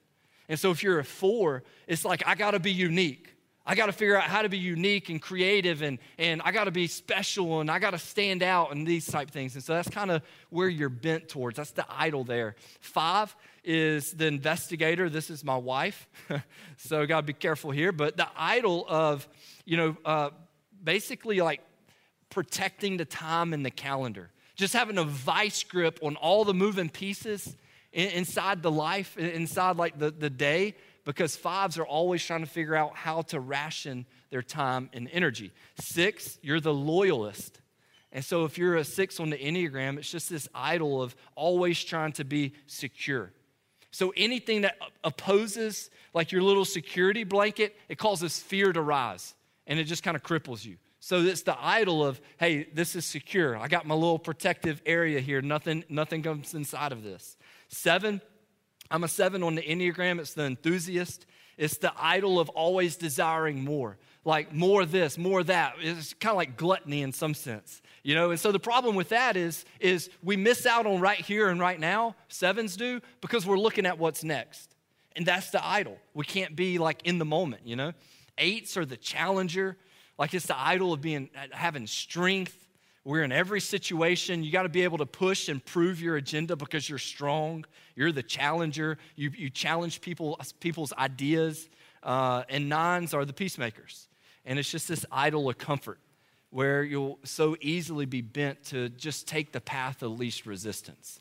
And 0.49 0.59
so, 0.59 0.71
if 0.71 0.81
you're 0.81 0.99
a 0.99 1.03
four, 1.03 1.63
it's 1.87 2.05
like, 2.05 2.23
I 2.25 2.35
gotta 2.35 2.59
be 2.59 2.71
unique. 2.71 3.32
I 3.65 3.75
got 3.75 3.85
to 3.85 3.93
figure 3.93 4.17
out 4.17 4.23
how 4.23 4.41
to 4.41 4.49
be 4.49 4.57
unique 4.57 5.07
and 5.09 5.21
creative, 5.21 5.81
and, 5.81 5.97
and 6.17 6.41
I 6.43 6.51
got 6.51 6.65
to 6.65 6.71
be 6.71 6.87
special, 6.87 7.61
and 7.61 7.71
I 7.71 7.79
got 7.79 7.91
to 7.91 7.97
stand 7.97 8.43
out, 8.43 8.73
and 8.73 8.85
these 8.85 9.05
type 9.05 9.31
things. 9.31 9.55
And 9.55 9.63
so 9.63 9.73
that's 9.73 9.89
kind 9.89 10.11
of 10.11 10.21
where 10.49 10.67
you're 10.67 10.89
bent 10.89 11.29
towards. 11.29 11.55
That's 11.55 11.71
the 11.71 11.85
idol 11.89 12.25
there. 12.25 12.55
Five 12.81 13.33
is 13.63 14.11
the 14.13 14.27
investigator. 14.27 15.09
This 15.09 15.29
is 15.29 15.45
my 15.45 15.55
wife, 15.55 16.09
so 16.77 17.05
got 17.05 17.21
to 17.21 17.25
be 17.25 17.33
careful 17.33 17.71
here. 17.71 17.93
But 17.93 18.17
the 18.17 18.27
idol 18.35 18.85
of, 18.89 19.27
you 19.63 19.77
know, 19.77 19.97
uh, 20.03 20.31
basically 20.83 21.39
like 21.39 21.61
protecting 22.29 22.97
the 22.97 23.05
time 23.05 23.53
and 23.53 23.65
the 23.65 23.71
calendar, 23.71 24.29
just 24.55 24.73
having 24.73 24.97
a 24.97 25.05
vice 25.05 25.63
grip 25.63 25.99
on 26.03 26.17
all 26.17 26.43
the 26.43 26.53
moving 26.53 26.89
pieces 26.89 27.55
inside 27.93 28.61
the 28.61 28.71
life, 28.71 29.17
inside 29.17 29.77
like 29.77 29.97
the, 29.97 30.11
the 30.11 30.29
day 30.29 30.75
because 31.05 31.35
fives 31.35 31.77
are 31.77 31.85
always 31.85 32.23
trying 32.23 32.41
to 32.41 32.49
figure 32.49 32.75
out 32.75 32.95
how 32.95 33.21
to 33.23 33.39
ration 33.39 34.05
their 34.29 34.41
time 34.41 34.89
and 34.93 35.09
energy. 35.11 35.51
Six, 35.79 36.39
you're 36.41 36.59
the 36.59 36.73
loyalist. 36.73 37.59
And 38.11 38.23
so 38.23 38.45
if 38.45 38.57
you're 38.57 38.75
a 38.75 38.83
six 38.83 39.19
on 39.19 39.29
the 39.29 39.37
Enneagram, 39.37 39.97
it's 39.97 40.09
just 40.09 40.29
this 40.29 40.47
idol 40.53 41.01
of 41.01 41.15
always 41.35 41.83
trying 41.83 42.11
to 42.13 42.23
be 42.23 42.53
secure. 42.67 43.31
So 43.91 44.13
anything 44.15 44.61
that 44.61 44.77
opposes, 45.03 45.89
like 46.13 46.31
your 46.31 46.41
little 46.41 46.65
security 46.65 47.23
blanket, 47.23 47.75
it 47.89 47.97
causes 47.97 48.39
fear 48.39 48.71
to 48.71 48.81
rise 48.81 49.35
and 49.67 49.79
it 49.79 49.85
just 49.85 50.03
kind 50.03 50.15
of 50.15 50.23
cripples 50.23 50.65
you. 50.65 50.77
So 50.99 51.21
it's 51.21 51.41
the 51.41 51.57
idol 51.59 52.05
of, 52.05 52.21
hey, 52.37 52.63
this 52.73 52.95
is 52.95 53.05
secure. 53.05 53.57
I 53.57 53.67
got 53.67 53.85
my 53.85 53.93
little 53.93 54.19
protective 54.19 54.81
area 54.85 55.19
here. 55.19 55.41
Nothing, 55.41 55.83
nothing 55.89 56.23
comes 56.23 56.53
inside 56.53 56.91
of 56.91 57.03
this. 57.03 57.35
Seven, 57.67 58.21
I'm 58.91 59.03
a 59.03 59.07
seven 59.07 59.43
on 59.43 59.55
the 59.55 59.61
Enneagram. 59.61 60.19
It's 60.19 60.33
the 60.33 60.43
enthusiast. 60.43 61.25
It's 61.57 61.77
the 61.77 61.93
idol 61.97 62.39
of 62.39 62.49
always 62.49 62.95
desiring 62.95 63.63
more, 63.63 63.97
like 64.25 64.53
more 64.53 64.85
this, 64.85 65.17
more 65.17 65.43
that. 65.43 65.75
It's 65.79 66.13
kind 66.13 66.31
of 66.31 66.37
like 66.37 66.57
gluttony 66.57 67.01
in 67.01 67.11
some 67.11 67.33
sense, 67.33 67.81
you 68.03 68.15
know. 68.15 68.31
And 68.31 68.39
so 68.39 68.51
the 68.51 68.59
problem 68.59 68.95
with 68.95 69.09
that 69.09 69.37
is, 69.37 69.65
is 69.79 70.09
we 70.23 70.35
miss 70.35 70.65
out 70.65 70.85
on 70.85 70.99
right 70.99 71.19
here 71.19 71.49
and 71.49 71.59
right 71.59 71.79
now. 71.79 72.15
Sevens 72.27 72.75
do 72.75 73.01
because 73.21 73.45
we're 73.45 73.59
looking 73.59 73.85
at 73.85 73.99
what's 73.99 74.23
next, 74.23 74.75
and 75.15 75.25
that's 75.25 75.51
the 75.51 75.65
idol. 75.65 75.97
We 76.13 76.25
can't 76.25 76.55
be 76.55 76.79
like 76.79 77.01
in 77.03 77.19
the 77.19 77.25
moment, 77.25 77.67
you 77.67 77.75
know. 77.75 77.93
Eights 78.39 78.77
are 78.77 78.85
the 78.85 78.97
challenger, 78.97 79.77
like 80.17 80.33
it's 80.33 80.47
the 80.47 80.59
idol 80.59 80.93
of 80.93 81.01
being 81.01 81.29
having 81.51 81.85
strength 81.85 82.67
we're 83.05 83.23
in 83.23 83.31
every 83.31 83.59
situation. 83.59 84.43
You 84.43 84.51
got 84.51 84.63
to 84.63 84.69
be 84.69 84.83
able 84.83 84.99
to 84.99 85.05
push 85.05 85.49
and 85.49 85.63
prove 85.63 86.01
your 86.01 86.15
agenda 86.15 86.55
because 86.55 86.87
you're 86.87 86.99
strong. 86.99 87.65
You're 87.95 88.11
the 88.11 88.23
challenger. 88.23 88.97
You, 89.15 89.31
you 89.35 89.49
challenge 89.49 89.99
people, 90.01 90.39
people's 90.59 90.93
ideas. 90.93 91.69
Uh, 92.01 92.43
and 92.49 92.69
nines 92.69 93.13
are 93.13 93.25
the 93.25 93.33
peacemakers. 93.33 94.07
And 94.45 94.57
it's 94.57 94.71
just 94.71 94.87
this 94.87 95.05
idol 95.11 95.49
of 95.49 95.57
comfort 95.57 95.99
where 96.49 96.83
you'll 96.83 97.19
so 97.23 97.57
easily 97.61 98.05
be 98.05 98.21
bent 98.21 98.63
to 98.65 98.87
just 98.89 99.27
take 99.27 99.51
the 99.51 99.61
path 99.61 100.03
of 100.03 100.17
least 100.19 100.45
resistance. 100.45 101.19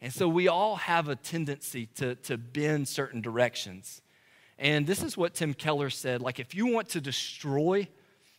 And 0.00 0.12
so 0.12 0.28
we 0.28 0.48
all 0.48 0.76
have 0.76 1.08
a 1.08 1.16
tendency 1.16 1.86
to, 1.96 2.14
to 2.14 2.38
bend 2.38 2.86
certain 2.86 3.20
directions. 3.20 4.00
And 4.58 4.86
this 4.86 5.02
is 5.02 5.16
what 5.16 5.34
Tim 5.34 5.52
Keller 5.52 5.90
said 5.90 6.22
like, 6.22 6.38
if 6.38 6.54
you 6.54 6.68
want 6.68 6.90
to 6.90 7.00
destroy 7.00 7.88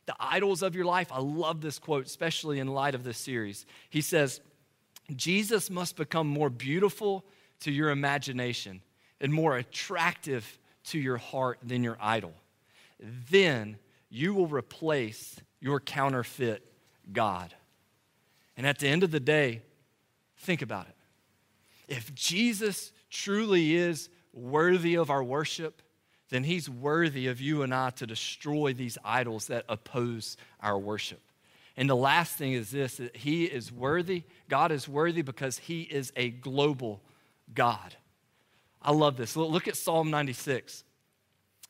the 0.10 0.16
idols 0.20 0.64
of 0.64 0.74
your 0.74 0.86
life. 0.86 1.12
I 1.12 1.20
love 1.20 1.62
this 1.62 1.78
quote, 1.78 2.08
especially 2.08 2.58
in 2.58 2.68
light 2.68 2.96
of 2.96 3.04
this 3.04 3.20
series. 3.20 3.68
He 3.92 4.02
says, 4.02 4.42
Jesus 5.16 5.70
must 5.70 5.96
become 5.96 6.26
more 6.26 6.50
beautiful 6.50 7.24
to 7.60 7.72
your 7.72 7.92
imagination 7.92 8.82
and 9.22 9.32
more 9.32 9.56
attractive 9.56 10.58
to 10.86 10.98
your 10.98 11.18
heart 11.18 11.60
than 11.62 11.84
your 11.84 11.96
idol. 12.02 12.34
Then 13.30 13.78
you 14.10 14.34
will 14.34 14.48
replace 14.48 15.36
your 15.60 15.80
counterfeit 15.80 16.66
God. 17.14 17.54
And 18.58 18.66
at 18.66 18.80
the 18.80 18.88
end 18.88 19.04
of 19.04 19.12
the 19.12 19.20
day, 19.20 19.62
think 20.40 20.64
about 20.64 20.88
it. 20.88 20.96
If 21.88 22.16
Jesus 22.16 22.92
truly 23.12 23.76
is 23.76 24.10
worthy 24.34 24.96
of 24.96 25.12
our 25.12 25.24
worship, 25.24 25.84
then 26.30 26.44
he's 26.44 26.70
worthy 26.70 27.28
of 27.28 27.42
you 27.42 27.64
and 27.64 27.74
I 27.74 27.90
to 27.92 28.08
destroy 28.08 28.74
these 28.74 28.98
idols 29.04 29.48
that 29.48 29.66
oppose 29.68 30.38
our 30.62 30.78
worship. 30.78 31.22
And 31.76 31.90
the 31.90 31.96
last 31.96 32.36
thing 32.36 32.54
is 32.54 32.72
this 32.72 32.98
that 32.98 33.16
he 33.16 33.46
is 33.46 33.72
worthy, 33.72 34.24
God 34.48 34.72
is 34.72 34.88
worthy 34.88 35.22
because 35.22 35.58
he 35.58 35.82
is 35.82 36.12
a 36.16 36.30
global 36.30 37.02
God. 37.54 37.96
I 38.82 38.92
love 38.92 39.18
this. 39.18 39.36
Look 39.36 39.68
at 39.68 39.76
Psalm 39.76 40.10
96. 40.10 40.84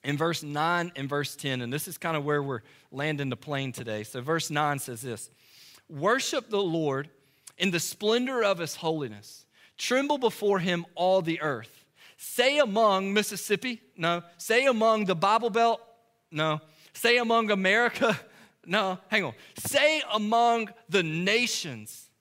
In 0.04 0.16
verse 0.18 0.44
9 0.44 0.94
and 0.96 1.10
verse 1.10 1.36
10, 1.36 1.62
and 1.62 1.74
this 1.74 1.88
is 1.88 1.98
kind 1.98 2.16
of 2.16 2.24
where 2.24 2.42
we're 2.42 2.62
landing 2.92 3.30
the 3.30 3.36
plane 3.36 3.74
today. 3.74 4.04
So, 4.04 4.22
verse 4.22 4.50
9 4.50 4.80
says 4.80 5.02
this 5.02 5.30
Worship 5.90 6.50
the 6.50 6.62
Lord 6.62 7.10
in 7.58 7.72
the 7.72 7.80
splendor 7.80 8.44
of 8.44 8.60
his 8.60 8.76
holiness, 8.76 9.46
tremble 9.78 10.18
before 10.18 10.60
him, 10.60 10.86
all 10.96 11.22
the 11.22 11.42
earth. 11.42 11.79
Say 12.22 12.60
among 12.60 13.14
Mississippi? 13.14 13.82
No. 13.96 14.24
Say 14.38 14.66
among 14.66 15.06
the 15.06 15.16
Bible 15.16 15.50
Belt? 15.50 15.80
No. 16.30 16.60
Say 16.94 17.18
among 17.18 17.50
America? 17.50 18.20
No. 18.66 19.00
Hang 19.08 19.24
on. 19.24 19.34
Say 19.58 20.04
among 20.14 20.70
the 20.90 21.02
nations, 21.02 22.12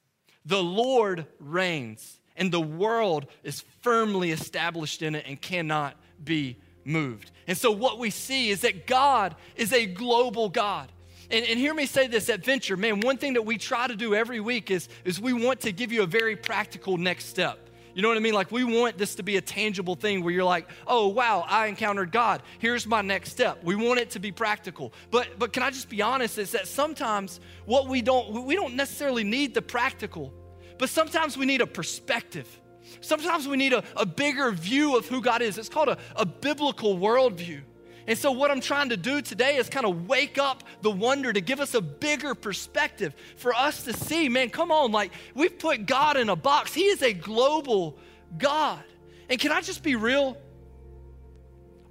the 0.47 0.63
Lord 0.63 1.27
reigns, 1.41 2.21
and 2.37 2.51
the 2.51 2.61
world 2.61 3.27
is 3.43 3.65
firmly 3.83 4.31
established 4.31 5.03
in 5.03 5.15
it 5.15 5.27
and 5.27 5.39
cannot 5.39 5.95
be 6.25 6.57
moved. 6.85 7.33
And 7.49 7.59
so, 7.59 7.71
what 7.71 7.99
we 7.99 8.09
see 8.09 8.49
is 8.49 8.63
that 8.63 8.87
God 8.87 9.35
is 9.57 9.75
a 9.75 9.85
global 9.85 10.49
God. 10.49 10.91
And, 11.31 11.45
and, 11.45 11.59
hear 11.59 11.75
me 11.75 11.85
say 11.85 12.07
this 12.07 12.31
at 12.31 12.43
Venture, 12.43 12.79
man, 12.79 13.01
one 13.01 13.19
thing 13.19 13.35
that 13.35 13.45
we 13.45 13.59
try 13.59 13.87
to 13.87 13.97
do 13.97 14.15
every 14.15 14.41
week 14.41 14.71
is, 14.71 14.89
is 15.05 15.21
we 15.21 15.35
want 15.35 15.61
to 15.63 15.73
give 15.73 15.93
you 15.93 16.03
a 16.03 16.07
very 16.07 16.37
practical 16.37 16.97
next 16.97 17.27
step. 17.27 17.68
You 17.99 18.03
know 18.03 18.11
what 18.11 18.17
I 18.17 18.21
mean? 18.21 18.33
Like, 18.33 18.53
we 18.53 18.63
want 18.63 18.97
this 18.97 19.17
to 19.17 19.25
be 19.25 19.39
a 19.39 19.41
tangible 19.41 19.97
thing 19.97 20.23
where 20.23 20.33
you're 20.33 20.45
like, 20.45 20.69
oh, 20.87 21.09
wow, 21.09 21.45
I 21.49 21.67
encountered 21.67 22.13
God. 22.13 22.45
Here's 22.61 22.87
my 22.87 23.03
next 23.03 23.33
step. 23.33 23.65
We 23.65 23.75
want 23.75 23.99
it 23.99 24.11
to 24.11 24.21
be 24.21 24.31
practical. 24.31 24.93
But, 25.11 25.37
but 25.37 25.53
can 25.53 25.65
I 25.65 25.71
just 25.71 25.89
be 25.89 26.01
honest? 26.01 26.39
Is 26.39 26.53
that 26.53 26.69
sometimes 26.69 27.41
what 27.65 27.89
we 27.89 28.01
don't, 28.01 28.45
we 28.45 28.55
don't 28.55 28.77
necessarily 28.77 29.25
need 29.25 29.53
the 29.53 29.63
practical, 29.63 30.33
but 30.79 30.91
sometimes 30.91 31.37
we 31.37 31.45
need 31.45 31.61
a 31.61 31.67
perspective. 31.67 32.61
Sometimes 33.01 33.49
we 33.49 33.57
need 33.57 33.73
a, 33.73 33.83
a 33.97 34.07
bigger 34.07 34.53
view 34.53 34.97
of 34.97 35.09
who 35.09 35.21
God 35.21 35.43
is. 35.43 35.59
It's 35.59 35.69
called 35.69 35.89
a, 35.89 35.99
a 36.15 36.25
biblical 36.25 36.99
worldview. 36.99 37.63
And 38.09 38.17
so, 38.17 38.33
what 38.33 38.51
I'm 38.51 38.63
trying 38.63 38.89
to 38.89 38.97
do 38.97 39.21
today 39.21 39.57
is 39.57 39.69
kind 39.69 39.85
of 39.85 40.09
wake 40.09 40.39
up 40.39 40.65
the 40.81 40.91
wonder 40.91 41.31
to 41.31 41.43
give 41.43 41.61
us 41.61 41.75
a 41.75 41.83
bigger 41.83 42.35
perspective 42.35 43.15
for 43.37 43.53
us 43.53 43.85
to 43.85 43.93
see, 43.93 44.31
man, 44.31 44.49
come 44.49 44.73
on, 44.73 44.93
like 44.93 45.13
we've 45.35 45.59
put 45.59 45.85
God 45.85 46.17
in 46.17 46.31
a 46.31 46.35
box. 46.35 46.73
He 46.73 46.85
is 46.85 47.03
a 47.03 47.13
global 47.13 47.99
God. 48.39 48.83
And 49.29 49.39
can 49.39 49.53
I 49.53 49.61
just 49.61 49.83
be 49.83 49.95
real? 49.95 50.39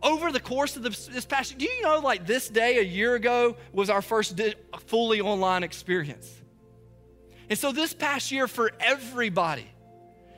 Over 0.01 0.32
the 0.32 0.39
course 0.39 0.75
of 0.75 0.82
this, 0.82 1.06
this 1.06 1.25
past 1.25 1.56
do 1.56 1.65
you 1.65 1.84
know, 1.84 1.99
like 1.99 2.25
this 2.25 2.49
day 2.49 2.80
a 2.80 2.84
year 2.84 3.13
ago 3.13 3.56
was 3.71 3.91
our 3.91 4.01
first 4.01 4.41
fully 4.88 5.21
online 5.21 5.62
experience? 5.62 6.34
And 7.47 7.60
so, 7.60 7.71
this 7.71 7.93
past 7.93 8.32
year 8.32 8.47
for 8.47 8.71
everybody 8.80 9.67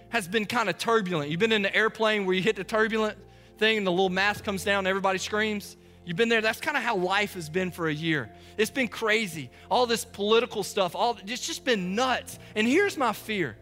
has 0.09 0.27
been 0.27 0.45
kind 0.45 0.67
of 0.67 0.77
turbulent. 0.77 1.31
You've 1.31 1.39
been 1.39 1.53
in 1.53 1.61
the 1.61 1.73
airplane 1.73 2.25
where 2.25 2.35
you 2.35 2.41
hit 2.41 2.57
the 2.57 2.65
turbulent 2.65 3.17
thing 3.59 3.77
and 3.77 3.87
the 3.87 3.91
little 3.91 4.09
mask 4.09 4.43
comes 4.43 4.63
down 4.63 4.79
and 4.79 4.87
everybody 4.87 5.19
screams? 5.19 5.77
You've 6.05 6.17
been 6.17 6.29
there. 6.29 6.41
That's 6.41 6.59
kind 6.59 6.75
of 6.75 6.81
how 6.81 6.95
life 6.95 7.35
has 7.35 7.49
been 7.49 7.69
for 7.69 7.87
a 7.87 7.93
year. 7.93 8.31
It's 8.57 8.71
been 8.71 8.87
crazy. 8.87 9.51
All 9.69 9.85
this 9.85 10.03
political 10.03 10.63
stuff, 10.63 10.95
all 10.95 11.17
it's 11.25 11.45
just 11.45 11.63
been 11.63 11.93
nuts. 11.93 12.39
And 12.55 12.67
here's 12.67 12.97
my 12.97 13.13
fear. 13.13 13.57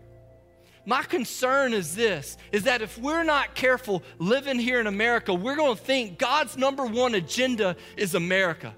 My 0.85 1.03
concern 1.03 1.73
is 1.73 1.93
this 1.93 2.37
is 2.53 2.63
that 2.63 2.81
if 2.81 2.97
we're 2.97 3.25
not 3.25 3.55
careful 3.55 4.01
living 4.19 4.57
here 4.57 4.79
in 4.79 4.87
America, 4.87 5.33
we're 5.33 5.57
going 5.57 5.75
to 5.75 5.83
think 5.83 6.17
God's 6.17 6.55
number 6.55 6.85
one 6.85 7.15
agenda 7.15 7.75
is 7.97 8.15
America. 8.15 8.73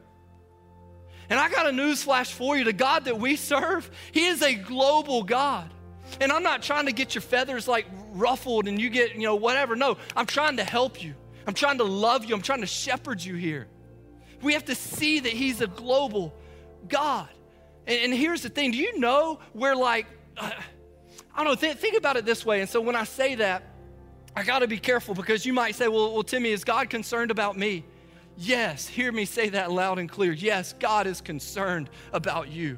And 1.30 1.40
I 1.40 1.50
got 1.50 1.68
a 1.68 1.72
news 1.72 2.02
flash 2.02 2.34
for 2.34 2.58
you. 2.58 2.64
The 2.64 2.74
God 2.74 3.06
that 3.06 3.20
we 3.20 3.36
serve, 3.36 3.92
He 4.12 4.26
is 4.26 4.42
a 4.42 4.56
global 4.56 5.22
God. 5.22 5.70
And 6.20 6.32
I'm 6.32 6.42
not 6.42 6.64
trying 6.64 6.88
to 6.88 6.92
get 6.92 7.14
your 7.14 7.22
feathers 7.22 7.68
like 7.68 7.86
ruffled 8.14 8.68
and 8.68 8.80
you 8.80 8.90
get, 8.90 9.16
you 9.16 9.22
know, 9.22 9.36
whatever. 9.36 9.76
No, 9.76 9.98
I'm 10.16 10.26
trying 10.26 10.58
to 10.58 10.64
help 10.64 11.04
you. 11.04 11.16
I'm 11.48 11.54
trying 11.54 11.78
to 11.80 11.84
love 11.84 12.26
you. 12.26 12.36
I'm 12.36 12.42
trying 12.42 12.62
to 12.62 12.68
shepherd 12.68 13.24
you 13.24 13.36
here. 13.36 13.68
We 14.42 14.54
have 14.54 14.66
to 14.66 14.76
see 14.76 15.20
that 15.20 15.32
He's 15.32 15.62
a 15.62 15.68
global 15.68 16.34
God. 16.88 17.30
And, 17.88 18.06
and 18.06 18.14
here's 18.14 18.42
the 18.42 18.50
thing 18.50 18.72
do 18.72 18.78
you 18.78 19.00
know 19.00 19.40
where, 19.54 19.76
like, 19.76 20.06
uh, 20.38 20.52
I 21.34 21.44
don't 21.44 21.54
know, 21.54 21.56
th- 21.56 21.78
think 21.78 21.98
about 21.98 22.18
it 22.18 22.26
this 22.26 22.46
way. 22.46 22.62
And 22.62 22.70
so 22.70 22.82
when 22.82 22.96
I 22.96 23.04
say 23.04 23.36
that, 23.36 23.64
I 24.36 24.44
got 24.44 24.60
to 24.60 24.68
be 24.68 24.78
careful 24.78 25.16
because 25.16 25.46
you 25.46 25.54
might 25.54 25.76
say, 25.76 25.88
well, 25.88 26.14
well, 26.14 26.24
Timmy, 26.24 26.52
is 26.52 26.64
God 26.64 26.90
concerned 26.90 27.32
about 27.32 27.58
me? 27.58 27.84
Yes, 28.38 28.88
hear 28.88 29.12
me 29.12 29.26
say 29.26 29.50
that 29.50 29.72
loud 29.72 30.00
and 30.00 30.10
clear. 30.10 30.32
Yes, 30.32 30.74
God 30.80 31.08
is 31.08 31.20
concerned 31.20 31.90
about 32.14 32.50
you. 32.50 32.78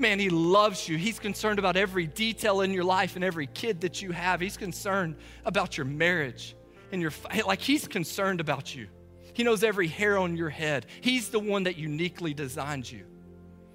Man, 0.00 0.18
He 0.18 0.30
loves 0.30 0.88
you. 0.88 0.96
He's 0.96 1.18
concerned 1.18 1.58
about 1.58 1.76
every 1.76 2.06
detail 2.06 2.62
in 2.62 2.72
your 2.72 2.84
life 2.84 3.16
and 3.16 3.24
every 3.24 3.46
kid 3.46 3.82
that 3.82 4.00
you 4.00 4.12
have. 4.12 4.40
He's 4.40 4.56
concerned 4.56 5.16
about 5.44 5.76
your 5.76 5.84
marriage 5.84 6.56
and 6.90 7.02
your, 7.02 7.12
like, 7.46 7.60
He's 7.60 7.86
concerned 7.86 8.40
about 8.40 8.74
you. 8.74 8.88
He 9.34 9.44
knows 9.44 9.62
every 9.62 9.88
hair 9.88 10.16
on 10.16 10.38
your 10.38 10.48
head. 10.48 10.86
He's 11.02 11.28
the 11.28 11.38
one 11.38 11.64
that 11.64 11.76
uniquely 11.76 12.32
designed 12.32 12.90
you. 12.90 13.04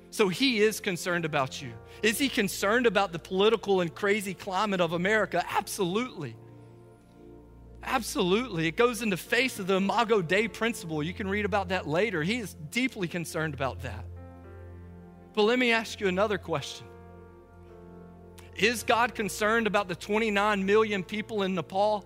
So 0.10 0.28
He 0.28 0.62
is 0.62 0.80
concerned 0.80 1.26
about 1.26 1.62
you. 1.62 1.72
Is 2.02 2.18
He 2.18 2.28
concerned 2.28 2.88
about 2.88 3.12
the 3.12 3.20
political 3.20 3.82
and 3.82 3.94
crazy 3.94 4.34
climate 4.34 4.82
of 4.82 4.94
America? 4.94 5.46
Absolutely. 5.48 6.36
Absolutely. 7.84 8.68
It 8.68 8.78
goes 8.78 9.04
in 9.04 9.12
the 9.12 9.18
face 9.18 9.60
of 9.60 9.68
the 9.68 9.76
Imago 9.76 10.24
Dei 10.24 10.48
principle. 10.48 11.04
You 11.04 11.14
can 11.14 11.28
read 11.28 11.46
about 11.46 11.70
that 11.70 11.88
later. 11.88 12.24
He 12.24 12.40
is 12.40 12.56
deeply 12.72 13.08
concerned 13.08 13.54
about 13.54 13.84
that. 13.84 14.06
But 15.36 15.44
let 15.44 15.60
me 15.60 15.74
ask 15.74 16.00
you 16.00 16.08
another 16.08 16.38
question 16.38 16.88
Is 18.56 18.84
God 18.84 19.14
concerned 19.14 19.68
about 19.68 19.88
the 19.88 19.96
29 19.96 20.66
million 20.66 21.04
people 21.04 21.44
in 21.44 21.54
Nepal 21.54 22.06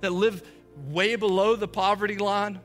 that 0.00 0.10
live 0.10 0.42
way 0.88 1.16
below 1.16 1.56
the 1.56 1.68
poverty 1.68 2.16
line? 2.16 2.60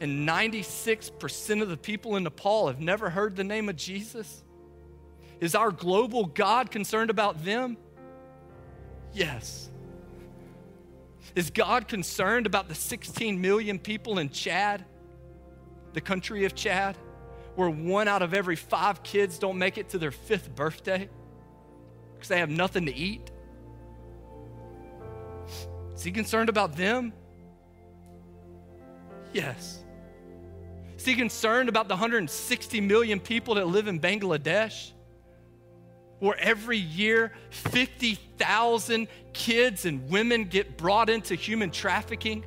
And 0.00 0.28
96% 0.28 1.62
of 1.62 1.68
the 1.68 1.76
people 1.76 2.16
in 2.16 2.24
Nepal 2.24 2.66
have 2.66 2.80
never 2.80 3.08
heard 3.08 3.36
the 3.36 3.44
name 3.44 3.68
of 3.70 3.76
Jesus? 3.76 4.42
Is 5.40 5.54
our 5.54 5.70
global 5.70 6.26
God 6.26 6.70
concerned 6.70 7.10
about 7.10 7.42
them? 7.44 7.78
Yes. 9.14 9.70
Is 11.34 11.50
God 11.50 11.88
concerned 11.88 12.46
about 12.46 12.68
the 12.68 12.74
16 12.74 13.40
million 13.40 13.78
people 13.78 14.18
in 14.18 14.28
Chad, 14.30 14.84
the 15.94 16.00
country 16.00 16.44
of 16.44 16.54
Chad? 16.54 16.98
Where 17.56 17.70
one 17.70 18.08
out 18.08 18.22
of 18.22 18.34
every 18.34 18.56
five 18.56 19.02
kids 19.02 19.38
don't 19.38 19.58
make 19.58 19.78
it 19.78 19.90
to 19.90 19.98
their 19.98 20.10
fifth 20.10 20.54
birthday 20.54 21.08
because 22.14 22.28
they 22.28 22.38
have 22.38 22.50
nothing 22.50 22.86
to 22.86 22.94
eat? 22.94 23.30
Is 25.94 26.02
he 26.02 26.10
concerned 26.10 26.48
about 26.48 26.76
them? 26.76 27.12
Yes. 29.32 29.84
Is 30.96 31.04
he 31.04 31.14
concerned 31.14 31.68
about 31.68 31.88
the 31.88 31.94
160 31.94 32.80
million 32.80 33.20
people 33.20 33.56
that 33.56 33.66
live 33.66 33.88
in 33.88 34.00
Bangladesh? 34.00 34.92
Where 36.20 36.38
every 36.38 36.78
year 36.78 37.32
50,000 37.50 39.08
kids 39.32 39.84
and 39.84 40.08
women 40.08 40.44
get 40.44 40.78
brought 40.78 41.10
into 41.10 41.34
human 41.34 41.70
trafficking, 41.70 42.44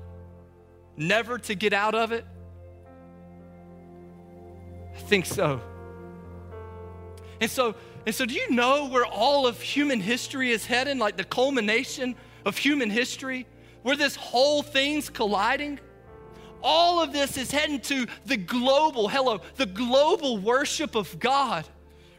never 0.95 1.37
to 1.37 1.55
get 1.55 1.73
out 1.73 1.93
of 1.93 2.11
it? 2.11 2.25
I 4.97 4.99
think 5.01 5.25
so. 5.25 5.61
And 7.39 7.49
so, 7.49 7.75
and 8.05 8.13
so 8.13 8.25
do 8.25 8.33
you 8.33 8.49
know 8.49 8.87
where 8.89 9.05
all 9.05 9.45
of 9.45 9.61
human 9.61 10.01
history 10.01 10.51
is 10.51 10.65
heading? 10.65 10.97
Like 10.97 11.17
the 11.17 11.23
culmination 11.23 12.15
of 12.45 12.57
human 12.57 12.89
history? 12.89 13.45
Where 13.83 13.95
this 13.95 14.15
whole 14.15 14.63
thing's 14.63 15.09
colliding? 15.09 15.79
All 16.63 17.01
of 17.01 17.13
this 17.13 17.37
is 17.37 17.51
heading 17.51 17.79
to 17.81 18.07
the 18.25 18.37
global, 18.37 19.07
hello, 19.07 19.41
the 19.55 19.67
global 19.67 20.39
worship 20.39 20.95
of 20.95 21.19
God 21.19 21.67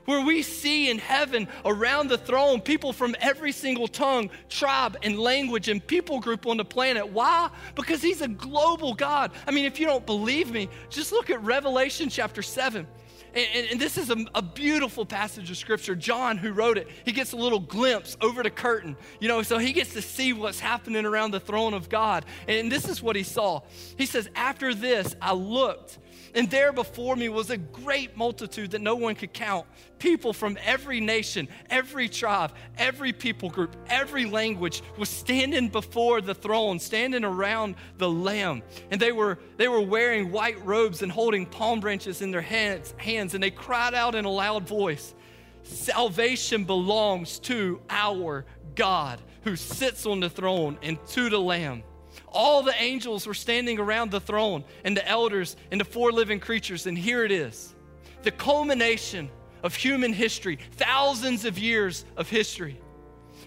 where 0.09 0.25
we 0.25 0.41
see 0.41 0.89
in 0.89 0.99
heaven 0.99 1.47
around 1.67 2.09
the 2.09 2.17
throne 2.17 2.63
people 2.63 2.95
from 2.95 3.15
every 3.21 3.53
single 3.53 3.87
tongue, 3.87 4.31
tribe, 4.49 4.97
and 5.03 5.19
language 5.19 5.69
and 5.69 5.87
people 5.87 6.19
group 6.19 6.47
on 6.47 6.57
the 6.57 6.65
planet. 6.65 7.07
Why? 7.07 7.51
Because 7.75 8.01
He's 8.01 8.23
a 8.23 8.29
global 8.29 8.95
God. 8.95 9.33
I 9.47 9.51
mean, 9.51 9.67
if 9.67 9.79
you 9.79 9.85
don't 9.85 10.07
believe 10.07 10.51
me, 10.51 10.71
just 10.89 11.13
look 11.13 11.29
at 11.29 11.43
Revelation 11.43 12.09
chapter 12.09 12.41
7. 12.41 12.87
And, 13.35 13.67
and, 13.73 13.79
this 13.79 13.99
is 13.99 14.09
a, 14.09 14.17
a, 14.35 14.41
beautiful 14.41 15.05
passage 15.05 15.51
of 15.51 15.59
scripture. 15.59 15.95
John, 15.95 16.39
who 16.39 16.53
wrote 16.53 16.79
it, 16.79 16.89
he 17.05 17.13
gets 17.13 17.33
a 17.33 17.37
little 17.37 17.61
glimpse 17.61 18.17
over 18.23 18.43
the 18.43 18.49
curtain, 18.49 18.97
you 19.21 19.29
know, 19.29 19.43
so 19.43 19.59
he 19.59 19.75
gets 19.75 19.93
to 19.93 20.01
see 20.01 20.33
what's 20.33 20.59
happening 20.59 21.05
around 21.05 21.33
the 21.33 21.41
throne 21.41 21.75
of 21.75 21.91
God. 21.91 22.25
And 22.49 22.73
this 22.73 22.89
is 22.89 23.03
what 23.03 23.15
he 23.15 23.23
saw. 23.23 23.61
He 23.99 24.07
says, 24.07 24.31
After 24.35 24.73
this, 24.73 25.15
I 25.21 25.35
looked 25.35 25.99
and 26.39 26.49
there 26.49 26.73
before 26.73 27.17
me 27.17 27.29
was 27.29 27.51
a 27.51 27.57
great 27.57 28.17
multitude 28.17 28.71
that 28.71 28.81
no 28.81 28.95
one 28.95 29.17
could 29.17 29.33
count 29.33 29.67
people 29.99 30.33
from 30.33 30.57
every 30.65 31.01
nation, 31.01 31.49
every 31.69 32.09
tribe, 32.09 32.53
every 32.77 33.13
people 33.13 33.51
group, 33.51 33.75
every 33.89 34.25
language 34.25 34.81
was 34.97 35.09
standing 35.09 35.69
before 35.69 36.21
the 36.21 36.37
throne, 36.37 36.79
standing 36.79 37.25
around 37.25 37.75
the 37.97 38.09
Lamb. 38.09 38.63
And 38.93 39.01
they 39.01 39.11
were, 39.11 39.41
they 39.57 39.67
were 39.67 39.81
wearing 39.81 40.31
white 40.31 40.65
robes 40.65 41.03
and 41.03 41.11
holding 41.11 41.45
palm 41.45 41.81
branches 41.81 42.23
in 42.23 42.31
their 42.31 42.41
hands, 42.41 42.95
hands, 42.99 43.35
and 43.35 43.43
they 43.43 43.51
cried 43.51 43.93
out 43.93 44.15
in 44.15 44.25
a 44.25 44.31
loud 44.31 44.69
voice 44.69 45.17
Salvation 45.65 46.65
belongs 46.65 47.41
to 47.41 47.81
our 47.91 48.47
God 48.77 49.21
who 49.43 49.57
sits 49.57 50.07
on 50.07 50.21
the 50.21 50.31
throne 50.31 50.79
and 50.83 51.05
to 51.09 51.29
the 51.29 51.41
Lamb. 51.41 51.83
All 52.27 52.63
the 52.63 52.75
angels 52.81 53.27
were 53.27 53.35
standing 53.35 53.79
around 53.79 54.11
the 54.11 54.21
throne, 54.21 54.65
and 54.85 54.97
the 54.97 55.07
elders 55.09 55.57
and 55.71 55.81
the 55.81 55.85
four 55.85 56.13
living 56.13 56.41
creatures. 56.41 56.87
And 56.87 56.99
here 56.99 57.25
it 57.25 57.33
is 57.33 57.75
the 58.23 58.31
culmination 58.31 59.31
of 59.63 59.75
human 59.75 60.13
history, 60.13 60.59
thousands 60.73 61.45
of 61.45 61.59
years 61.59 62.05
of 62.17 62.29
history. 62.29 62.81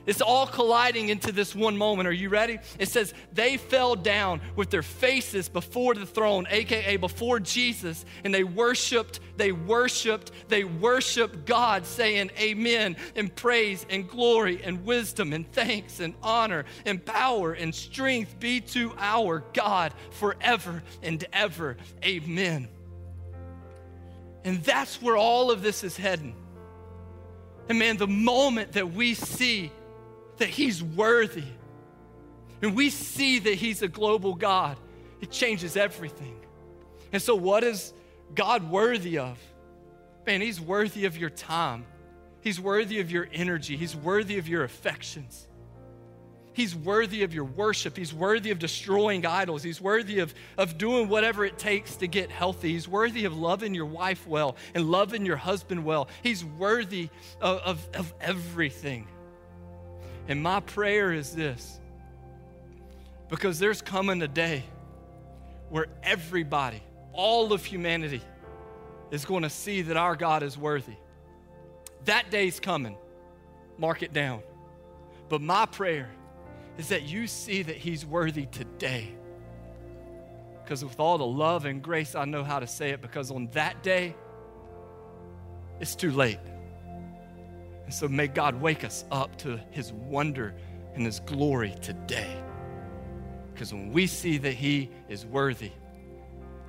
It's 0.05 0.21
all 0.21 0.47
colliding 0.47 1.09
into 1.09 1.31
this 1.31 1.55
one 1.55 1.77
moment. 1.77 2.07
Are 2.07 2.13
you 2.13 2.29
ready? 2.29 2.59
It 2.79 2.89
says, 2.89 3.13
They 3.33 3.57
fell 3.57 3.95
down 3.95 4.41
with 4.55 4.69
their 4.69 4.81
faces 4.81 5.47
before 5.47 5.93
the 5.93 6.05
throne, 6.05 6.47
AKA 6.49 6.97
before 6.97 7.39
Jesus, 7.39 8.03
and 8.23 8.33
they 8.33 8.43
worshiped, 8.43 9.19
they 9.37 9.51
worshiped, 9.51 10.31
they 10.47 10.63
worshiped 10.63 11.45
God, 11.45 11.85
saying, 11.85 12.31
Amen, 12.39 12.95
and 13.15 13.33
praise 13.35 13.85
and 13.89 14.07
glory 14.07 14.61
and 14.63 14.85
wisdom 14.85 15.33
and 15.33 15.49
thanks 15.51 15.99
and 15.99 16.15
honor 16.23 16.65
and 16.85 17.03
power 17.05 17.53
and 17.53 17.73
strength 17.73 18.39
be 18.39 18.61
to 18.61 18.93
our 18.97 19.43
God 19.53 19.93
forever 20.11 20.81
and 21.03 21.23
ever. 21.31 21.77
Amen. 22.03 22.67
And 24.43 24.63
that's 24.63 25.01
where 25.01 25.17
all 25.17 25.51
of 25.51 25.61
this 25.61 25.83
is 25.83 25.95
heading. 25.95 26.35
And 27.69 27.77
man, 27.77 27.97
the 27.97 28.07
moment 28.07 28.73
that 28.73 28.91
we 28.91 29.13
see 29.13 29.71
that 30.41 30.49
He's 30.49 30.83
worthy, 30.83 31.43
and 32.61 32.75
we 32.75 32.89
see 32.89 33.39
that 33.39 33.55
He's 33.55 33.81
a 33.81 33.87
global 33.87 34.33
God, 34.33 34.77
it 35.21 35.31
changes 35.31 35.77
everything. 35.77 36.35
And 37.11 37.21
so, 37.21 37.35
what 37.35 37.63
is 37.63 37.93
God 38.33 38.69
worthy 38.69 39.17
of? 39.17 39.37
Man, 40.25 40.41
He's 40.41 40.59
worthy 40.59 41.05
of 41.05 41.15
your 41.17 41.29
time, 41.29 41.85
He's 42.41 42.59
worthy 42.59 42.99
of 42.99 43.11
your 43.11 43.27
energy, 43.31 43.77
He's 43.77 43.95
worthy 43.95 44.37
of 44.37 44.47
your 44.47 44.63
affections. 44.63 45.47
He's 46.53 46.75
worthy 46.75 47.23
of 47.23 47.33
your 47.33 47.45
worship. 47.45 47.95
He's 47.95 48.13
worthy 48.13 48.51
of 48.51 48.59
destroying 48.59 49.25
idols. 49.25 49.63
He's 49.63 49.79
worthy 49.79 50.19
of, 50.19 50.33
of 50.57 50.77
doing 50.77 51.07
whatever 51.07 51.45
it 51.45 51.57
takes 51.57 51.95
to 51.95 52.07
get 52.07 52.29
healthy. 52.29 52.73
He's 52.73 52.89
worthy 52.89 53.23
of 53.23 53.37
loving 53.37 53.73
your 53.73 53.85
wife 53.85 54.27
well 54.27 54.57
and 54.75 54.91
loving 54.91 55.25
your 55.25 55.37
husband 55.37 55.85
well. 55.85 56.09
He's 56.21 56.43
worthy 56.43 57.09
of, 57.39 57.59
of, 57.59 57.89
of 57.93 58.13
everything. 58.19 59.07
And 60.31 60.41
my 60.41 60.61
prayer 60.61 61.11
is 61.11 61.35
this 61.35 61.77
because 63.27 63.59
there's 63.59 63.81
coming 63.81 64.21
a 64.21 64.29
day 64.29 64.63
where 65.67 65.87
everybody, 66.03 66.81
all 67.11 67.51
of 67.51 67.65
humanity, 67.65 68.21
is 69.11 69.25
going 69.25 69.43
to 69.43 69.49
see 69.49 69.81
that 69.81 69.97
our 69.97 70.15
God 70.15 70.41
is 70.41 70.57
worthy. 70.57 70.95
That 72.05 72.31
day's 72.31 72.61
coming. 72.61 72.95
Mark 73.77 74.03
it 74.03 74.13
down. 74.13 74.41
But 75.27 75.41
my 75.41 75.65
prayer 75.65 76.09
is 76.77 76.87
that 76.87 77.01
you 77.03 77.27
see 77.27 77.63
that 77.63 77.75
He's 77.75 78.05
worthy 78.05 78.45
today. 78.45 79.13
Because 80.63 80.81
with 80.81 80.97
all 80.97 81.17
the 81.17 81.25
love 81.25 81.65
and 81.65 81.81
grace, 81.83 82.15
I 82.15 82.23
know 82.23 82.45
how 82.45 82.59
to 82.61 82.67
say 82.67 82.91
it, 82.91 83.01
because 83.01 83.31
on 83.31 83.47
that 83.47 83.83
day, 83.83 84.15
it's 85.81 85.93
too 85.93 86.11
late. 86.11 86.39
And 87.91 87.97
so 87.97 88.07
may 88.07 88.29
God 88.29 88.61
wake 88.61 88.85
us 88.85 89.03
up 89.11 89.37
to 89.39 89.59
his 89.71 89.91
wonder 89.91 90.53
and 90.95 91.05
his 91.05 91.19
glory 91.19 91.75
today. 91.81 92.41
Because 93.53 93.73
when 93.73 93.91
we 93.91 94.07
see 94.07 94.37
that 94.37 94.53
he 94.53 94.89
is 95.09 95.25
worthy, 95.25 95.73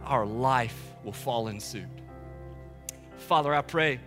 our 0.02 0.26
life 0.26 0.76
will 1.04 1.12
fall 1.12 1.46
in 1.46 1.60
suit. 1.60 1.86
Father, 3.18 3.54
I 3.54 3.62
pray 3.62 4.00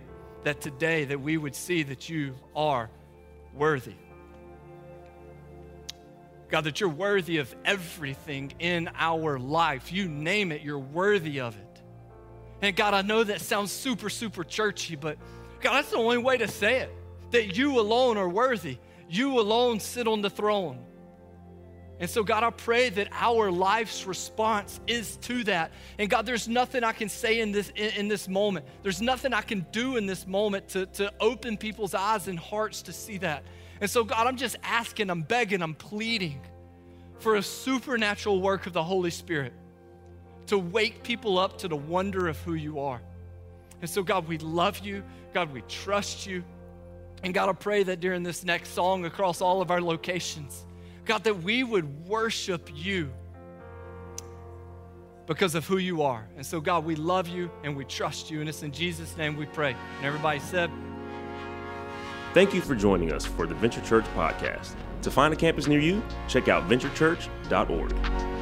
that 0.44 0.60
today 0.60 1.06
that 1.06 1.18
we 1.18 1.38
would 1.38 1.54
see 1.54 1.84
that 1.84 2.10
you 2.10 2.34
are 2.54 2.90
worthy. 3.54 3.94
God, 6.50 6.64
that 6.64 6.80
you're 6.80 6.90
worthy 6.90 7.38
of 7.38 7.56
everything 7.64 8.52
in 8.58 8.90
our 8.94 9.38
life. 9.38 9.90
You 9.90 10.06
name 10.06 10.52
it, 10.52 10.60
you're 10.60 10.78
worthy 10.78 11.40
of 11.40 11.56
it. 11.56 11.80
And 12.60 12.76
God, 12.76 12.92
I 12.92 13.00
know 13.00 13.24
that 13.24 13.40
sounds 13.40 13.72
super, 13.72 14.10
super 14.10 14.44
churchy, 14.44 14.96
but 14.96 15.16
God, 15.62 15.76
that's 15.76 15.92
the 15.92 15.96
only 15.96 16.18
way 16.18 16.36
to 16.36 16.46
say 16.46 16.80
it 16.80 16.92
that 17.36 17.56
you 17.56 17.78
alone 17.78 18.16
are 18.16 18.28
worthy. 18.28 18.78
You 19.08 19.38
alone 19.38 19.78
sit 19.78 20.08
on 20.08 20.22
the 20.22 20.30
throne. 20.30 20.78
And 22.00 22.08
so, 22.08 22.22
God, 22.22 22.42
I 22.42 22.50
pray 22.50 22.88
that 22.90 23.08
our 23.12 23.50
life's 23.50 24.06
response 24.06 24.80
is 24.86 25.16
to 25.18 25.44
that. 25.44 25.70
And 25.98 26.10
God, 26.10 26.26
there's 26.26 26.48
nothing 26.48 26.82
I 26.82 26.92
can 26.92 27.08
say 27.08 27.40
in 27.40 27.52
this, 27.52 27.70
in, 27.74 27.90
in, 27.90 28.08
this 28.08 28.28
moment. 28.28 28.66
There's 28.82 29.00
nothing 29.00 29.32
I 29.32 29.40
can 29.42 29.66
do 29.70 29.96
in 29.96 30.06
this 30.06 30.26
moment 30.26 30.68
to, 30.70 30.86
to 30.86 31.12
open 31.20 31.56
people's 31.56 31.94
eyes 31.94 32.28
and 32.28 32.38
hearts 32.38 32.82
to 32.82 32.92
see 32.92 33.18
that. 33.18 33.44
And 33.80 33.90
so, 33.90 34.04
God, 34.04 34.26
I'm 34.26 34.36
just 34.36 34.56
asking, 34.62 35.10
I'm 35.10 35.22
begging, 35.22 35.62
I'm 35.62 35.74
pleading 35.74 36.40
for 37.18 37.36
a 37.36 37.42
supernatural 37.42 38.40
work 38.40 38.66
of 38.66 38.72
the 38.72 38.84
Holy 38.84 39.10
Spirit 39.10 39.52
to 40.46 40.58
wake 40.58 41.02
people 41.02 41.38
up 41.38 41.58
to 41.58 41.68
the 41.68 41.76
wonder 41.76 42.28
of 42.28 42.38
who 42.40 42.54
you 42.54 42.80
are. 42.80 43.00
And 43.80 43.88
so, 43.88 44.02
God, 44.02 44.26
we 44.28 44.38
love 44.38 44.80
you. 44.80 45.02
God, 45.32 45.52
we 45.52 45.62
trust 45.62 46.26
you. 46.26 46.44
And 47.22 47.32
God, 47.34 47.48
I 47.48 47.52
pray 47.52 47.82
that 47.82 48.00
during 48.00 48.22
this 48.22 48.44
next 48.44 48.70
song 48.70 49.04
across 49.04 49.40
all 49.40 49.62
of 49.62 49.70
our 49.70 49.80
locations, 49.80 50.64
God, 51.04 51.24
that 51.24 51.42
we 51.42 51.64
would 51.64 52.06
worship 52.06 52.70
you 52.74 53.12
because 55.26 55.54
of 55.54 55.66
who 55.66 55.78
you 55.78 56.02
are. 56.02 56.28
And 56.36 56.44
so, 56.44 56.60
God, 56.60 56.84
we 56.84 56.94
love 56.94 57.28
you 57.28 57.50
and 57.64 57.76
we 57.76 57.84
trust 57.84 58.30
you. 58.30 58.40
And 58.40 58.48
it's 58.48 58.62
in 58.62 58.72
Jesus' 58.72 59.16
name 59.16 59.36
we 59.36 59.46
pray. 59.46 59.72
And 59.72 60.04
everybody 60.04 60.40
said, 60.40 60.70
Thank 62.34 62.52
you 62.52 62.60
for 62.60 62.74
joining 62.74 63.12
us 63.12 63.24
for 63.24 63.46
the 63.46 63.54
Venture 63.54 63.80
Church 63.80 64.04
podcast. 64.14 64.74
To 65.02 65.10
find 65.10 65.32
a 65.32 65.36
campus 65.36 65.66
near 65.66 65.80
you, 65.80 66.02
check 66.28 66.48
out 66.48 66.68
venturechurch.org. 66.68 68.35